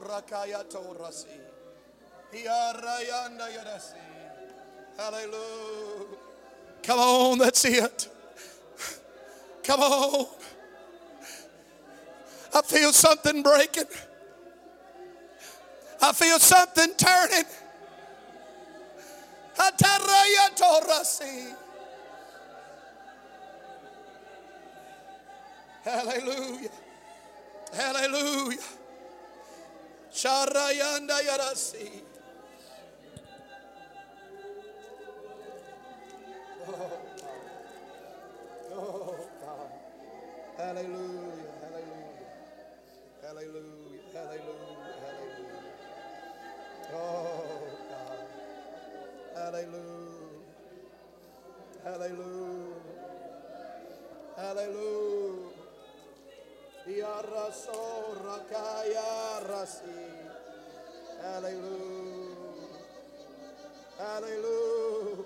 Rakayatorasi. 0.00 1.40
Hiarayanda. 2.32 3.48
Hallelujah. 4.96 6.18
Come 6.82 6.98
on, 6.98 7.38
that's 7.38 7.64
it. 7.64 8.08
Come 9.64 9.80
on. 9.80 10.26
I 12.54 12.62
feel 12.62 12.92
something 12.92 13.42
breaking. 13.42 13.84
I 16.02 16.12
feel 16.12 16.38
something 16.38 16.92
turning. 16.96 17.44
Ataraya. 19.56 20.42
Hallelujah. 25.84 26.70
Hallelujah. 27.72 28.58
Yarasi. 31.24 31.90
Oh, 36.68 36.92
oh, 38.72 38.76
oh 38.76 39.28
God. 39.40 39.72
Hallelujah. 40.58 41.52
Hallelujah. 41.62 42.28
Hallelujah. 43.22 44.00
Hallelujah. 44.12 45.00
Hallelujah. 45.00 45.72
Oh 46.94 47.66
God. 47.90 48.26
Hallelujah. 49.34 50.42
Hallelujah. 51.84 52.80
Hallelujah. 54.36 55.21
Yaraso 57.00 58.16
rakaya 58.24 59.40
rasi. 59.48 60.02
Hallelujah. 61.22 62.36
Hallelujah. 63.98 65.24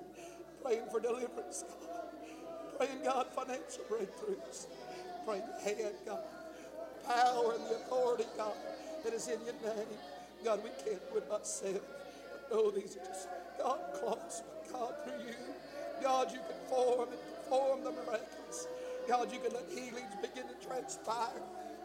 Praying 0.63 0.83
for 0.91 1.01
deliverance, 1.01 1.65
God. 1.69 2.77
Praying, 2.77 3.05
God, 3.05 3.27
financial 3.29 3.85
breakthroughs. 3.85 4.67
Praying 5.25 5.93
God. 6.05 6.25
Power 7.07 7.55
and 7.55 7.65
the 7.67 7.77
authority, 7.77 8.25
God, 8.37 8.55
that 9.05 9.13
is 9.13 9.29
in 9.29 9.39
your 9.45 9.55
name. 9.75 9.87
God, 10.45 10.61
we 10.65 10.71
can't 10.85 11.01
do 11.13 11.19
it 11.19 11.31
ourselves. 11.31 11.81
But 12.33 12.51
no, 12.51 12.71
these 12.73 12.97
are 12.97 13.07
just, 13.07 13.29
God, 13.57 13.79
close, 13.95 14.43
God, 14.73 14.95
through 15.05 15.27
you. 15.27 15.35
God, 16.03 16.33
you 16.33 16.39
can 16.39 16.69
form 16.69 17.09
and 17.11 17.21
perform 17.37 17.85
the 17.85 17.93
miraculous. 17.93 18.67
God, 19.07 19.33
you 19.33 19.39
can 19.39 19.53
let 19.53 19.65
healings 19.71 20.13
begin 20.21 20.45
to 20.49 20.67
transpire. 20.67 21.41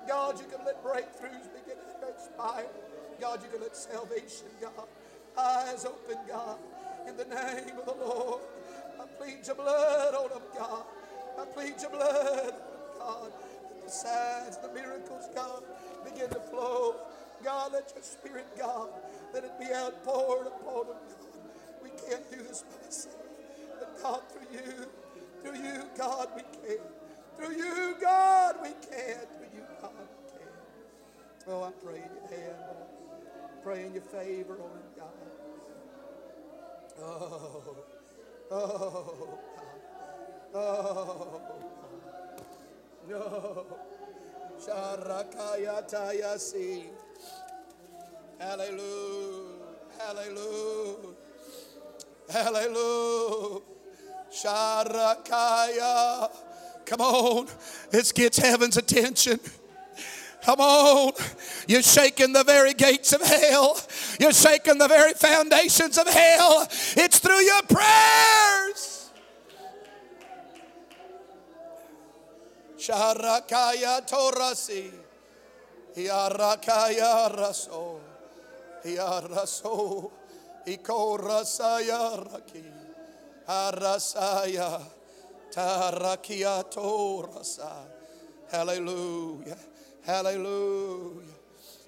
God, 0.07 0.39
you 0.39 0.45
can 0.45 0.65
let 0.65 0.83
breakthroughs 0.83 1.47
begin 1.53 1.77
to 1.77 1.99
transpire. 1.99 2.67
God, 3.21 3.41
you 3.43 3.49
can 3.49 3.61
let 3.61 3.75
salvation, 3.77 4.47
God, 4.59 4.87
eyes 5.37 5.85
open, 5.85 6.17
God, 6.27 6.57
in 7.07 7.17
the 7.17 7.25
name 7.25 7.77
of 7.79 7.85
the 7.85 8.05
Lord. 8.05 8.41
I 8.99 9.05
plead 9.17 9.45
your 9.45 9.55
blood 9.55 10.15
on 10.15 10.29
them, 10.29 10.41
God. 10.57 10.83
I 11.39 11.45
plead 11.45 11.75
your 11.81 11.91
blood, 11.91 12.53
God. 12.99 13.31
That 13.69 13.85
the 13.85 13.91
signs, 13.91 14.57
the 14.57 14.71
miracles, 14.73 15.29
God, 15.35 15.63
begin 16.03 16.29
to 16.29 16.39
flow. 16.39 16.95
God, 17.43 17.73
let 17.73 17.91
your 17.95 18.03
spirit, 18.03 18.47
God, 18.57 18.89
let 19.33 19.43
it 19.43 19.59
be 19.59 19.65
outpoured 19.73 20.47
upon 20.47 20.87
them, 20.87 20.97
God. 21.09 21.83
We 21.83 21.89
can't 21.89 22.29
do 22.31 22.37
this 22.43 22.63
by 22.63 22.85
ourselves. 22.85 23.17
But 23.79 24.01
God, 24.01 24.21
through 24.31 24.47
you, 24.53 24.87
through 25.43 25.57
you, 25.61 25.83
God, 25.97 26.29
we 26.35 26.43
can. 26.43 26.77
Through 27.37 27.55
you, 27.55 27.95
God, 27.99 28.55
we 28.61 28.69
can. 28.69 29.25
Through 29.37 29.49
you, 29.55 29.63
God, 29.81 29.91
we 29.99 30.39
can. 30.39 30.43
Oh, 31.47 31.63
I'm 31.63 31.73
praying 31.83 32.03
your 32.03 32.39
hand, 32.39 32.55
Lord. 32.67 32.92
Praying 33.63 33.93
your 33.93 34.03
favor 34.03 34.55
it, 34.77 34.97
God. 34.99 35.07
Oh, 37.01 37.77
oh, 38.51 39.39
God. 40.51 40.53
Oh, 40.53 41.41
God. 41.47 41.61
No. 43.09 43.65
Sharakaya 44.59 45.81
tayasi. 45.89 46.83
Hallelujah. 48.37 49.59
Hallelujah. 49.97 51.15
Hallelujah. 52.29 53.61
Sharakaya. 54.29 56.29
Come 56.85 57.01
on. 57.01 57.47
This 57.91 58.11
gets 58.11 58.39
heaven's 58.39 58.75
attention. 58.75 59.39
Come 60.43 60.59
on. 60.59 61.12
You're 61.73 61.81
shaking 61.81 62.33
the 62.33 62.43
very 62.43 62.75
gates 62.75 63.13
of 63.13 63.21
hell. 63.23 63.75
You're 64.19 64.31
shaking 64.31 64.77
the 64.77 64.87
very 64.87 65.13
foundations 65.13 65.97
of 65.97 66.07
hell. 66.07 66.67
It's 66.69 67.17
through 67.17 67.41
your 67.41 67.63
prayers. 67.63 69.09
Sharakaya 72.77 74.07
Torasi. 74.07 74.91
Hiarakaya 75.97 77.35
Raso. 77.35 77.99
Hiaraso. 78.85 80.11
Ikorasaya 80.67 82.31
Raki. 82.31 82.63
Harasaya. 83.49 84.79
Tarakia 85.51 86.71
Torasa. 86.71 87.87
Hallelujah. 88.51 89.57
Hallelujah. 90.05 91.32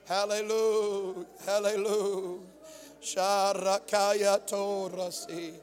Hallelujah. 0.07 1.25
Hallelujah. 1.45 2.39
Sharakaya 3.01 4.39
Torasi. 4.47 5.53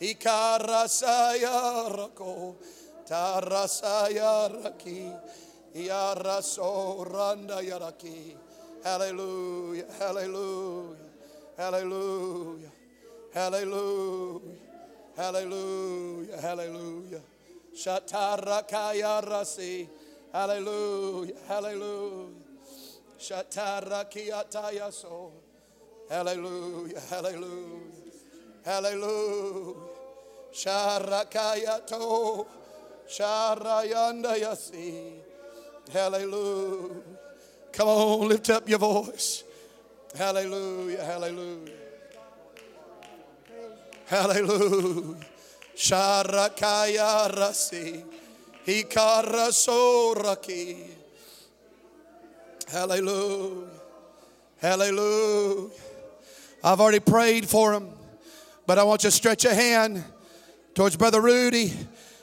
Ikarasaya 0.00 1.88
Rako. 1.94 2.56
Tarasaya 3.08 4.50
Raki. 4.64 5.12
Yaraso 5.76 7.04
Randa 7.12 7.62
Yaraki. 7.62 8.34
Hallelujah. 8.82 9.84
Hallelujah. 9.98 10.96
Hallelujah. 11.56 12.70
Hallelujah. 13.32 14.40
Hallelujah. 15.16 16.40
Hallelujah. 16.40 17.20
Shatarakaya 17.76 19.24
Rasi. 19.24 19.88
Hallelujah. 20.32 21.34
Hallelujah. 21.48 22.43
Shatarakiatayaso. 23.18 25.30
Hallelujah. 26.10 27.00
Hallelujah. 27.10 27.80
Hallelujah. 28.64 29.74
Sharakayato. 30.52 32.46
Sharayandayasi. 33.08 35.12
Hallelujah. 35.92 37.02
Come 37.72 37.88
on, 37.88 38.28
lift 38.28 38.50
up 38.50 38.68
your 38.68 38.78
voice. 38.78 39.42
Hallelujah. 40.16 41.02
Hallelujah. 41.04 41.72
Hallelujah. 44.06 45.16
Sharakaya 45.76 47.28
rasi. 47.34 48.04
Hikarasoraki. 48.66 51.03
Hallelujah. 52.70 53.68
Hallelujah. 54.60 55.70
I've 56.62 56.80
already 56.80 57.00
prayed 57.00 57.46
for 57.46 57.74
him, 57.74 57.88
but 58.66 58.78
I 58.78 58.84
want 58.84 59.04
you 59.04 59.10
to 59.10 59.16
stretch 59.16 59.44
a 59.44 59.54
hand 59.54 60.02
towards 60.74 60.96
Brother 60.96 61.20
Rudy 61.20 61.72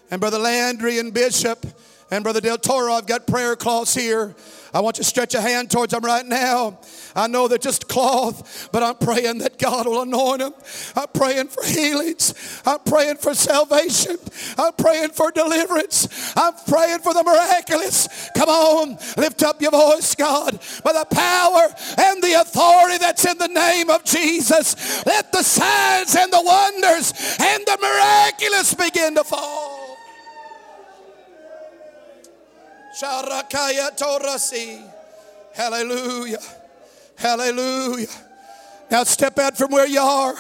and 0.10 0.20
Brother 0.20 0.40
Landry 0.40 0.98
and 0.98 1.14
Bishop 1.14 1.66
and 2.10 2.24
Brother 2.24 2.42
Del 2.42 2.58
Toro. 2.58 2.94
I've 2.94 3.06
got 3.06 3.28
prayer 3.28 3.56
cloths 3.56 3.94
here. 3.94 4.36
I 4.74 4.80
want 4.80 4.98
you 4.98 5.04
to 5.04 5.10
stretch 5.10 5.34
a 5.34 5.42
hand 5.42 5.70
towards 5.70 5.92
them 5.92 6.04
right 6.04 6.26
now. 6.26 6.80
I 7.16 7.28
know 7.28 7.48
they're 7.48 7.58
just 7.58 7.88
cloth, 7.88 8.70
but 8.72 8.84
I'm 8.84 8.96
praying 8.96 9.40
that 9.40 9.58
God 9.58 9.86
will 9.86 10.02
anoint 10.02 10.40
them. 10.40 10.54
I'm 10.96 11.08
praying 11.14 11.48
for 11.48 11.64
healings. 11.64 12.62
I'm 12.66 12.80
praying 12.80 13.18
for 13.18 13.34
salvation. 13.34 14.18
I'm 14.58 14.74
praying 14.74 15.10
for 15.10 15.32
deliverance. 15.32 16.08
I'm 16.38 16.54
praying 16.68 17.00
for 17.00 17.14
the 17.14 17.24
miraculous. 17.24 18.30
Come 18.36 18.50
on, 18.50 18.98
lift 19.18 19.44
up 19.44 19.62
your 19.62 19.72
voice, 19.72 20.16
God, 20.16 20.60
by 20.84 20.94
the 20.94 21.06
power 21.12 21.68
and 21.98 22.24
the 22.24 22.42
authority 22.42 22.98
that's 22.98 23.26
in 23.26 23.38
the 23.38 23.48
name 23.48 23.90
of 23.90 24.04
Jesus. 24.06 25.06
Let 25.06 25.32
the 25.32 25.44
signs 25.44 26.16
and 26.16 26.32
the 26.32 26.42
wonders 26.44 27.14
and 27.40 27.64
the 27.66 27.78
miraculous 27.82 28.74
begin 28.74 29.16
to 29.16 29.24
fall. 29.24 29.81
Sharakaya 33.00 33.98
Torasi. 33.98 34.90
Hallelujah. 35.54 36.40
Hallelujah. 37.16 38.08
Now 38.90 39.04
step 39.04 39.40
out 39.40 39.58
from 39.58 39.72
where 39.72 39.88
you 39.88 40.02
are. 40.02 40.36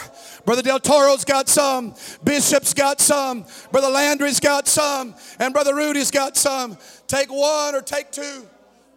Brother 0.45 0.61
Del 0.61 0.79
Toro's 0.79 1.23
got 1.23 1.47
some. 1.47 1.95
Bishop's 2.23 2.73
got 2.73 2.99
some. 2.99 3.45
Brother 3.71 3.87
Landry's 3.87 4.39
got 4.39 4.67
some. 4.67 5.15
And 5.39 5.53
Brother 5.53 5.73
Rudy's 5.73 6.11
got 6.11 6.35
some. 6.35 6.77
Take 7.07 7.31
one 7.31 7.75
or 7.75 7.81
take 7.81 8.11
two. 8.11 8.45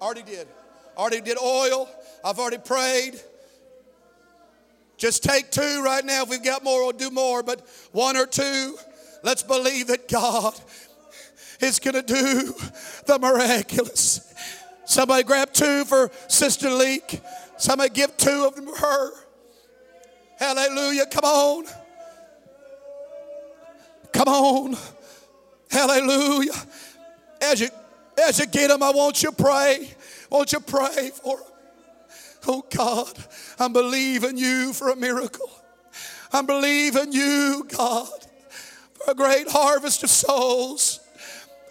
Already 0.00 0.22
did. 0.22 0.48
Already 0.96 1.20
did 1.20 1.38
oil. 1.38 1.88
I've 2.24 2.38
already 2.38 2.58
prayed. 2.58 3.20
Just 4.96 5.22
take 5.22 5.50
two 5.50 5.82
right 5.84 6.04
now. 6.04 6.22
If 6.22 6.30
we've 6.30 6.42
got 6.42 6.64
more, 6.64 6.82
we'll 6.82 6.92
do 6.92 7.10
more. 7.10 7.42
But 7.42 7.66
one 7.92 8.16
or 8.16 8.26
two. 8.26 8.76
Let's 9.22 9.42
believe 9.42 9.86
that 9.86 10.08
God 10.08 10.54
is 11.60 11.78
going 11.78 11.94
to 11.94 12.02
do 12.02 12.54
the 13.06 13.18
miraculous. 13.18 14.32
Somebody 14.84 15.22
grab 15.24 15.52
two 15.52 15.84
for 15.84 16.10
Sister 16.28 16.70
Leak. 16.70 17.20
Somebody 17.56 17.90
give 17.90 18.16
two 18.16 18.44
of 18.46 18.54
them 18.54 18.66
her. 18.66 19.10
Hallelujah. 20.38 21.06
Come 21.06 21.24
on. 21.24 21.64
Come 24.12 24.28
on. 24.28 24.76
Hallelujah. 25.70 26.52
As 27.42 27.60
you 27.60 27.68
as 28.16 28.38
you 28.38 28.46
get 28.46 28.68
them, 28.68 28.82
I 28.82 28.90
want 28.90 29.22
you 29.22 29.30
to 29.30 29.36
pray. 29.36 29.90
Won't 30.30 30.52
you 30.52 30.60
pray 30.60 31.10
for 31.10 31.36
them? 31.36 31.46
Oh 32.46 32.64
God, 32.70 33.12
I'm 33.58 33.72
believing 33.72 34.36
you 34.36 34.72
for 34.72 34.90
a 34.90 34.96
miracle. 34.96 35.50
I'm 36.32 36.46
believing 36.46 37.12
you, 37.12 37.66
God, 37.68 38.08
for 38.94 39.12
a 39.12 39.14
great 39.14 39.48
harvest 39.48 40.02
of 40.02 40.10
souls. 40.10 41.00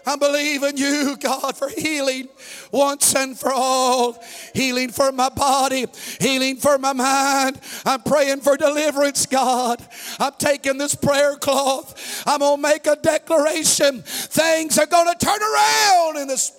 I'm 0.06 0.20
believing 0.20 0.78
you, 0.78 1.16
God, 1.18 1.56
for 1.56 1.70
healing 1.70 2.28
once 2.72 3.16
and 3.16 3.38
for 3.38 3.51
all. 3.54 4.22
Healing 4.54 4.89
for 4.89 5.12
my 5.12 5.30
body, 5.30 5.86
healing 6.20 6.58
for 6.58 6.78
my 6.78 6.93
mind. 6.93 7.60
I'm 7.86 8.01
praying 8.01 8.41
for 8.41 8.58
deliverance, 8.58 9.26
God. 9.26 9.86
I'm 10.20 10.34
taking 10.38 10.78
this 10.78 10.95
prayer 10.95 11.38
cloth. 11.38 12.24
I'm 12.28 12.39
going 12.39 12.58
to 12.58 12.62
make 12.62 12.88
a 12.88 12.95
declaration. 12.95 14.01
Things 14.04 14.78
are 14.78 14.86
going 14.86 15.14
to 15.14 15.26
turn 15.26 15.39
around 15.41 16.18
in 16.18 16.28
this. 16.28 16.51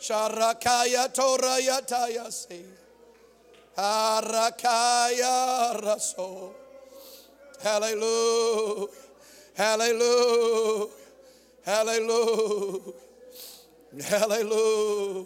Sharakaya 0.00 1.12
Toraya 1.12 1.86
Tayasi. 1.86 2.62
Harakaya 3.76 5.80
Raso. 5.82 6.52
Hallelujah. 7.62 8.86
Hallelujah. 9.58 10.86
Hallelujah. 11.64 12.92
Hallelujah. 14.04 15.24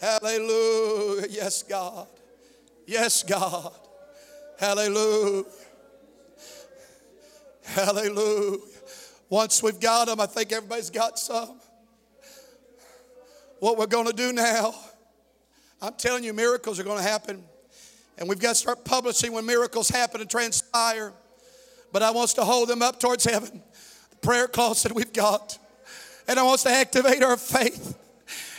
Hallelujah. 0.00 1.26
Yes, 1.30 1.62
God. 1.62 2.08
Yes, 2.88 3.22
God. 3.22 3.72
Hallelujah. 4.58 5.44
Hallelujah. 7.66 8.58
Once 9.28 9.62
we've 9.62 9.78
got 9.78 10.06
them, 10.06 10.20
I 10.20 10.26
think 10.26 10.50
everybody's 10.50 10.90
got 10.90 11.16
some. 11.16 11.60
What 13.60 13.78
we're 13.78 13.86
going 13.86 14.08
to 14.08 14.12
do 14.12 14.32
now, 14.32 14.74
I'm 15.80 15.94
telling 15.94 16.24
you, 16.24 16.32
miracles 16.32 16.80
are 16.80 16.84
going 16.84 16.98
to 16.98 17.08
happen. 17.08 17.44
And 18.18 18.28
we've 18.28 18.40
got 18.40 18.50
to 18.50 18.54
start 18.56 18.84
publishing 18.84 19.30
when 19.32 19.46
miracles 19.46 19.88
happen 19.88 20.20
and 20.20 20.28
transpire 20.28 21.12
but 21.92 22.02
I 22.02 22.10
wants 22.10 22.34
to 22.34 22.44
hold 22.44 22.68
them 22.68 22.82
up 22.82 23.00
towards 23.00 23.24
heaven. 23.24 23.62
The 24.10 24.16
prayer 24.16 24.48
that 24.48 24.92
we've 24.94 25.12
got. 25.12 25.58
And 26.28 26.38
I 26.38 26.42
wants 26.42 26.64
to 26.64 26.70
activate 26.70 27.22
our 27.22 27.36
faith. 27.36 27.96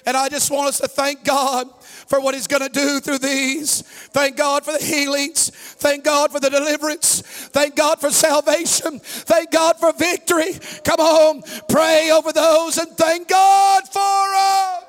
And 0.05 0.15
I 0.15 0.29
just 0.29 0.49
want 0.49 0.69
us 0.69 0.79
to 0.79 0.87
thank 0.87 1.25
God 1.25 1.67
for 1.83 2.21
what 2.21 2.33
He's 2.33 2.47
going 2.47 2.61
to 2.63 2.69
do 2.69 3.01
through 3.01 3.17
these. 3.17 3.81
Thank 3.81 4.37
God 4.37 4.63
for 4.63 4.71
the 4.71 4.83
healings. 4.83 5.49
Thank 5.49 6.05
God 6.05 6.31
for 6.31 6.39
the 6.39 6.49
deliverance. 6.49 7.21
Thank 7.21 7.75
God 7.75 7.99
for 7.99 8.09
salvation. 8.09 8.99
Thank 8.99 9.51
God 9.51 9.77
for 9.77 9.91
victory. 9.91 10.53
Come 10.85 11.01
on, 11.01 11.41
pray 11.67 12.09
over 12.11 12.31
those 12.31 12.77
and 12.77 12.89
thank 12.91 13.27
God 13.27 13.83
for 13.91 13.99
us. 13.99 14.83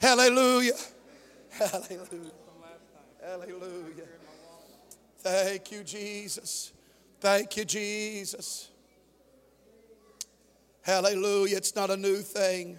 Hallelujah. 0.00 0.74
Hallelujah. 1.70 2.32
Hallelujah. 3.22 4.08
Thank 5.18 5.72
you, 5.72 5.84
Jesus. 5.84 6.72
Thank 7.20 7.54
you, 7.58 7.66
Jesus. 7.66 8.70
Hallelujah. 10.80 11.58
It's 11.58 11.76
not 11.76 11.90
a 11.90 11.98
new 11.98 12.16
thing. 12.16 12.78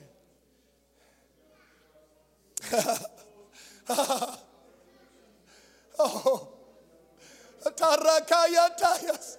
oh. 6.00 6.48
Tarakayatayas. 7.64 9.38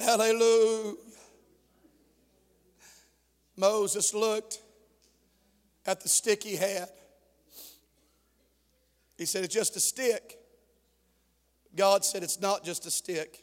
Hallelujah. 0.00 1.05
Moses 3.56 4.12
looked 4.12 4.60
at 5.86 6.00
the 6.00 6.08
stick 6.08 6.42
he 6.42 6.56
had. 6.56 6.88
He 9.16 9.24
said, 9.24 9.44
It's 9.44 9.54
just 9.54 9.76
a 9.76 9.80
stick. 9.80 10.38
God 11.74 12.04
said, 12.04 12.22
It's 12.22 12.40
not 12.40 12.64
just 12.64 12.86
a 12.86 12.90
stick, 12.90 13.42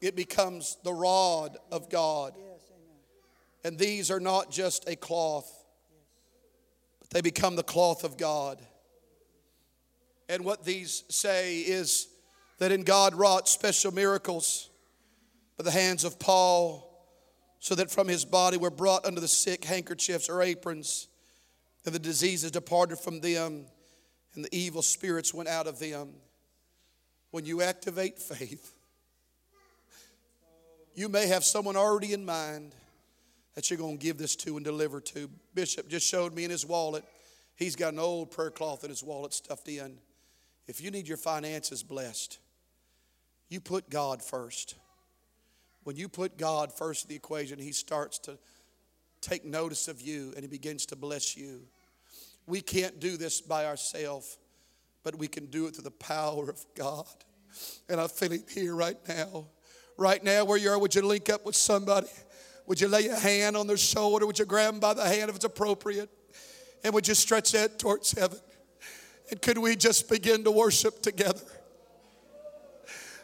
it 0.00 0.16
becomes 0.16 0.76
the 0.84 0.92
rod 0.92 1.56
of 1.70 1.90
God. 1.90 2.34
and 3.64 3.78
these 3.78 4.10
are 4.10 4.20
not 4.20 4.50
just 4.50 4.88
a 4.88 4.96
cloth, 4.96 5.50
but 7.00 7.10
they 7.10 7.20
become 7.20 7.56
the 7.56 7.62
cloth 7.62 8.04
of 8.04 8.16
God. 8.16 8.60
And 10.28 10.44
what 10.44 10.64
these 10.64 11.04
say 11.08 11.58
is 11.60 12.08
that 12.58 12.70
in 12.70 12.82
God 12.82 13.14
wrought 13.14 13.48
special 13.48 13.92
miracles 13.92 14.68
by 15.56 15.64
the 15.64 15.70
hands 15.70 16.04
of 16.04 16.18
Paul 16.18 16.87
so 17.60 17.74
that 17.74 17.90
from 17.90 18.08
his 18.08 18.24
body 18.24 18.56
were 18.56 18.70
brought 18.70 19.04
unto 19.04 19.20
the 19.20 19.28
sick 19.28 19.64
handkerchiefs 19.64 20.28
or 20.28 20.42
aprons, 20.42 21.08
and 21.84 21.94
the 21.94 21.98
diseases 21.98 22.50
departed 22.50 22.98
from 22.98 23.20
them, 23.20 23.66
and 24.34 24.44
the 24.44 24.54
evil 24.54 24.82
spirits 24.82 25.34
went 25.34 25.48
out 25.48 25.66
of 25.66 25.78
them. 25.78 26.10
When 27.30 27.44
you 27.44 27.62
activate 27.62 28.18
faith, 28.18 28.74
you 30.94 31.08
may 31.08 31.26
have 31.26 31.44
someone 31.44 31.76
already 31.76 32.12
in 32.12 32.24
mind 32.24 32.74
that 33.54 33.70
you're 33.70 33.78
going 33.78 33.98
to 33.98 34.02
give 34.02 34.18
this 34.18 34.36
to 34.36 34.56
and 34.56 34.64
deliver 34.64 35.00
to. 35.00 35.28
Bishop 35.54 35.88
just 35.88 36.06
showed 36.06 36.34
me 36.34 36.44
in 36.44 36.50
his 36.50 36.64
wallet. 36.64 37.04
He's 37.56 37.74
got 37.74 37.92
an 37.92 37.98
old 37.98 38.30
prayer 38.30 38.50
cloth 38.50 38.84
in 38.84 38.90
his 38.90 39.02
wallet 39.02 39.32
stuffed 39.32 39.68
in. 39.68 39.98
If 40.68 40.80
you 40.80 40.90
need 40.90 41.08
your 41.08 41.16
finances 41.16 41.82
blessed, 41.82 42.38
you 43.48 43.60
put 43.60 43.90
God 43.90 44.22
first. 44.22 44.76
When 45.88 45.96
you 45.96 46.10
put 46.10 46.36
God 46.36 46.70
first 46.70 47.06
in 47.06 47.08
the 47.08 47.14
equation, 47.14 47.58
He 47.58 47.72
starts 47.72 48.18
to 48.18 48.36
take 49.22 49.46
notice 49.46 49.88
of 49.88 50.02
you 50.02 50.34
and 50.34 50.44
He 50.44 50.46
begins 50.46 50.84
to 50.84 50.96
bless 50.96 51.34
you. 51.34 51.62
We 52.46 52.60
can't 52.60 53.00
do 53.00 53.16
this 53.16 53.40
by 53.40 53.64
ourselves, 53.64 54.36
but 55.02 55.14
we 55.14 55.28
can 55.28 55.46
do 55.46 55.66
it 55.66 55.74
through 55.74 55.84
the 55.84 55.90
power 55.92 56.50
of 56.50 56.62
God. 56.76 57.06
And 57.88 57.98
I 58.02 58.06
feel 58.06 58.32
Him 58.32 58.42
here 58.52 58.76
right 58.76 58.98
now. 59.08 59.46
Right 59.96 60.22
now, 60.22 60.44
where 60.44 60.58
you 60.58 60.68
are, 60.68 60.78
would 60.78 60.94
you 60.94 61.00
link 61.00 61.30
up 61.30 61.46
with 61.46 61.56
somebody? 61.56 62.08
Would 62.66 62.82
you 62.82 62.88
lay 62.88 63.06
a 63.06 63.18
hand 63.18 63.56
on 63.56 63.66
their 63.66 63.78
shoulder? 63.78 64.26
Would 64.26 64.38
you 64.38 64.44
grab 64.44 64.74
them 64.74 64.80
by 64.80 64.92
the 64.92 65.08
hand 65.08 65.30
if 65.30 65.36
it's 65.36 65.46
appropriate? 65.46 66.10
And 66.84 66.92
would 66.92 67.08
you 67.08 67.14
stretch 67.14 67.52
that 67.52 67.78
towards 67.78 68.12
heaven? 68.12 68.40
And 69.30 69.40
could 69.40 69.56
we 69.56 69.74
just 69.74 70.06
begin 70.10 70.44
to 70.44 70.50
worship 70.50 71.00
together? 71.00 71.46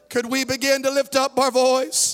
Could 0.08 0.24
we 0.24 0.46
begin 0.46 0.82
to 0.84 0.90
lift 0.90 1.14
up 1.14 1.38
our 1.38 1.50
voice? 1.50 2.13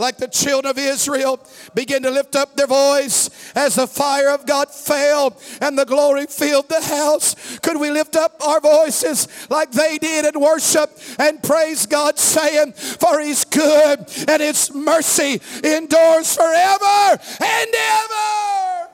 Like 0.00 0.16
the 0.16 0.26
children 0.26 0.70
of 0.70 0.78
Israel 0.78 1.38
begin 1.74 2.02
to 2.02 2.10
lift 2.10 2.34
up 2.34 2.56
their 2.56 2.66
voice 2.66 3.28
as 3.54 3.74
the 3.76 3.86
fire 3.86 4.30
of 4.30 4.46
God 4.46 4.70
fell 4.70 5.38
and 5.60 5.78
the 5.78 5.84
glory 5.84 6.26
filled 6.26 6.68
the 6.68 6.80
house. 6.80 7.58
Could 7.58 7.78
we 7.78 7.90
lift 7.90 8.16
up 8.16 8.34
our 8.44 8.60
voices 8.60 9.28
like 9.50 9.70
they 9.70 9.98
did 9.98 10.24
and 10.24 10.42
worship 10.42 10.90
and 11.18 11.42
praise 11.42 11.86
God, 11.86 12.18
saying, 12.18 12.72
For 12.72 13.20
He's 13.20 13.44
good 13.44 13.98
and 14.26 14.42
His 14.42 14.74
mercy 14.74 15.40
endures 15.62 16.34
forever 16.34 17.20
and 17.40 17.70
ever? 17.74 18.88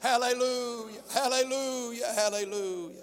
Hallelujah, 0.00 1.00
hallelujah, 1.14 2.12
hallelujah. 2.14 3.02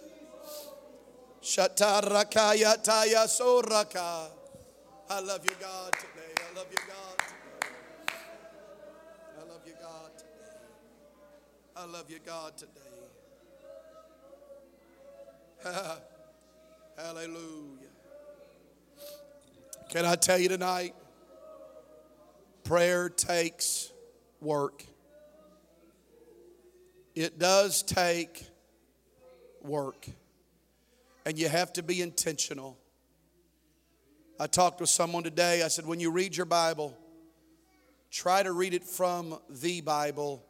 Shatarakaya 1.41 2.78
taya 2.84 3.26
soraka. 3.26 4.41
I 5.12 5.20
love 5.20 5.43
you, 5.43 5.51
God, 5.59 5.91
today. 5.91 6.34
I 6.39 6.55
love 6.55 6.68
you, 6.72 6.78
God, 6.88 7.18
today. 7.18 7.68
I 9.38 9.43
love 9.43 9.62
you, 9.66 9.74
God, 9.82 10.12
today. 10.18 10.30
I 11.76 11.86
love 11.86 12.09
you, 12.09 12.20
God, 12.26 12.53
today. 12.57 12.72
Hallelujah. 16.97 17.89
Can 19.89 20.05
I 20.05 20.16
tell 20.16 20.39
you 20.39 20.47
tonight? 20.47 20.95
Prayer 22.64 23.09
takes 23.09 23.91
work. 24.39 24.86
It 27.16 27.38
does 27.38 27.84
take 27.84 28.45
work. 29.62 30.07
And 31.26 31.38
you 31.38 31.49
have 31.49 31.74
to 31.74 31.84
be 31.84 32.01
intentional. 32.01 32.78
I 34.42 34.48
talked 34.48 34.82
with 34.82 34.89
someone 34.89 35.22
today. 35.22 35.62
I 35.62 35.68
said, 35.68 35.86
when 35.86 36.00
you 36.00 36.10
read 36.10 36.36
your 36.36 36.48
Bible, 36.48 36.98
try 38.10 38.42
to 38.42 38.52
read 38.52 38.74
it 38.74 38.84
from 38.84 39.38
the 39.52 39.82
Bible 39.82 40.44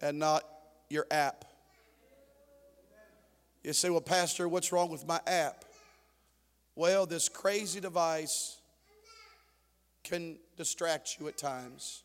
and 0.00 0.18
not 0.18 0.44
your 0.88 1.06
app. 1.10 1.44
You 3.62 3.74
say, 3.74 3.90
well, 3.90 4.00
Pastor, 4.00 4.48
what's 4.48 4.72
wrong 4.72 4.88
with 4.88 5.06
my 5.06 5.20
app? 5.26 5.66
Well, 6.74 7.04
this 7.04 7.28
crazy 7.28 7.80
device 7.80 8.62
can 10.04 10.38
distract 10.56 11.18
you 11.20 11.28
at 11.28 11.36
times. 11.36 12.02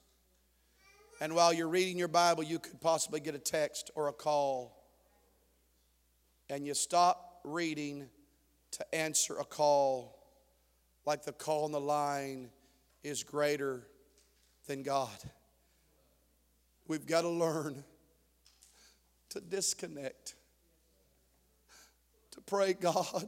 And 1.22 1.34
while 1.36 1.54
you're 1.54 1.70
reading 1.70 1.98
your 1.98 2.10
Bible, 2.10 2.44
you 2.44 2.60
could 2.60 2.82
possibly 2.82 3.22
get 3.22 3.34
a 3.34 3.40
text 3.40 3.92
or 3.96 4.10
a 4.10 4.14
call. 4.14 4.78
And 6.50 6.68
you 6.68 6.74
stop 6.74 7.40
reading 7.46 8.10
to 8.72 8.94
answer 8.94 9.38
a 9.38 9.46
call 9.46 10.19
like 11.10 11.24
the 11.24 11.32
call 11.32 11.66
on 11.66 11.72
the 11.72 11.80
line 11.80 12.52
is 13.02 13.24
greater 13.24 13.82
than 14.68 14.84
God. 14.84 15.18
We've 16.88 17.08
got 17.08 17.22
to 17.22 17.30
learn 17.30 17.84
to 19.30 19.42
disconnect, 19.42 20.36
to 22.30 22.42
pray, 22.42 22.74
God, 22.74 23.28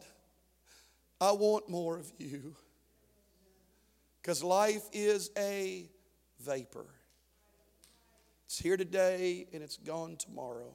I 1.20 1.32
want 1.32 1.70
more 1.70 1.98
of 1.98 2.12
you. 2.20 2.56
Because 4.22 4.44
life 4.44 4.84
is 4.94 5.32
a 5.36 5.90
vapor. 6.40 6.86
It's 8.46 8.60
here 8.60 8.78
today 8.78 9.48
and 9.54 9.64
it's 9.64 9.78
gone 9.78 10.18
tomorrow. 10.18 10.72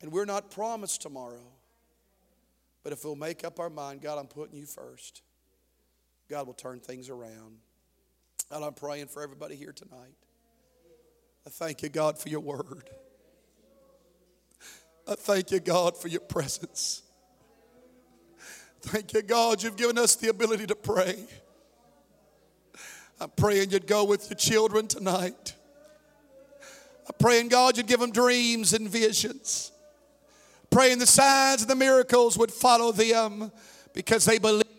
And 0.00 0.12
we're 0.12 0.26
not 0.26 0.52
promised 0.52 1.02
tomorrow. 1.02 1.50
But 2.84 2.92
if 2.92 3.02
we'll 3.02 3.16
make 3.16 3.44
up 3.44 3.58
our 3.58 3.70
mind, 3.70 4.02
God, 4.02 4.18
I'm 4.18 4.26
putting 4.26 4.56
you 4.56 4.66
first, 4.66 5.22
God 6.28 6.46
will 6.46 6.54
turn 6.54 6.80
things 6.80 7.08
around. 7.08 7.56
And 8.50 8.62
I'm 8.62 8.74
praying 8.74 9.08
for 9.08 9.22
everybody 9.22 9.56
here 9.56 9.72
tonight. 9.72 10.14
I 11.46 11.50
thank 11.50 11.82
you, 11.82 11.88
God, 11.88 12.18
for 12.18 12.28
your 12.28 12.40
word. 12.40 12.90
I 15.08 15.14
thank 15.14 15.50
you, 15.50 15.60
God, 15.60 15.96
for 15.96 16.08
your 16.08 16.20
presence. 16.20 17.02
Thank 18.82 19.14
you, 19.14 19.22
God, 19.22 19.62
you've 19.62 19.76
given 19.76 19.96
us 19.96 20.14
the 20.14 20.28
ability 20.28 20.66
to 20.66 20.74
pray. 20.74 21.26
I'm 23.18 23.30
praying 23.30 23.70
you'd 23.70 23.86
go 23.86 24.04
with 24.04 24.28
your 24.28 24.36
children 24.36 24.88
tonight. 24.88 25.54
I'm 27.06 27.14
praying, 27.18 27.48
God, 27.48 27.78
you'd 27.78 27.86
give 27.86 28.00
them 28.00 28.12
dreams 28.12 28.74
and 28.74 28.88
visions 28.88 29.72
praying 30.74 30.98
the 30.98 31.06
signs 31.06 31.62
and 31.62 31.70
the 31.70 31.76
miracles 31.76 32.36
would 32.36 32.50
follow 32.50 32.90
them 32.90 33.52
because 33.92 34.24
they 34.24 34.38
believe 34.38 34.73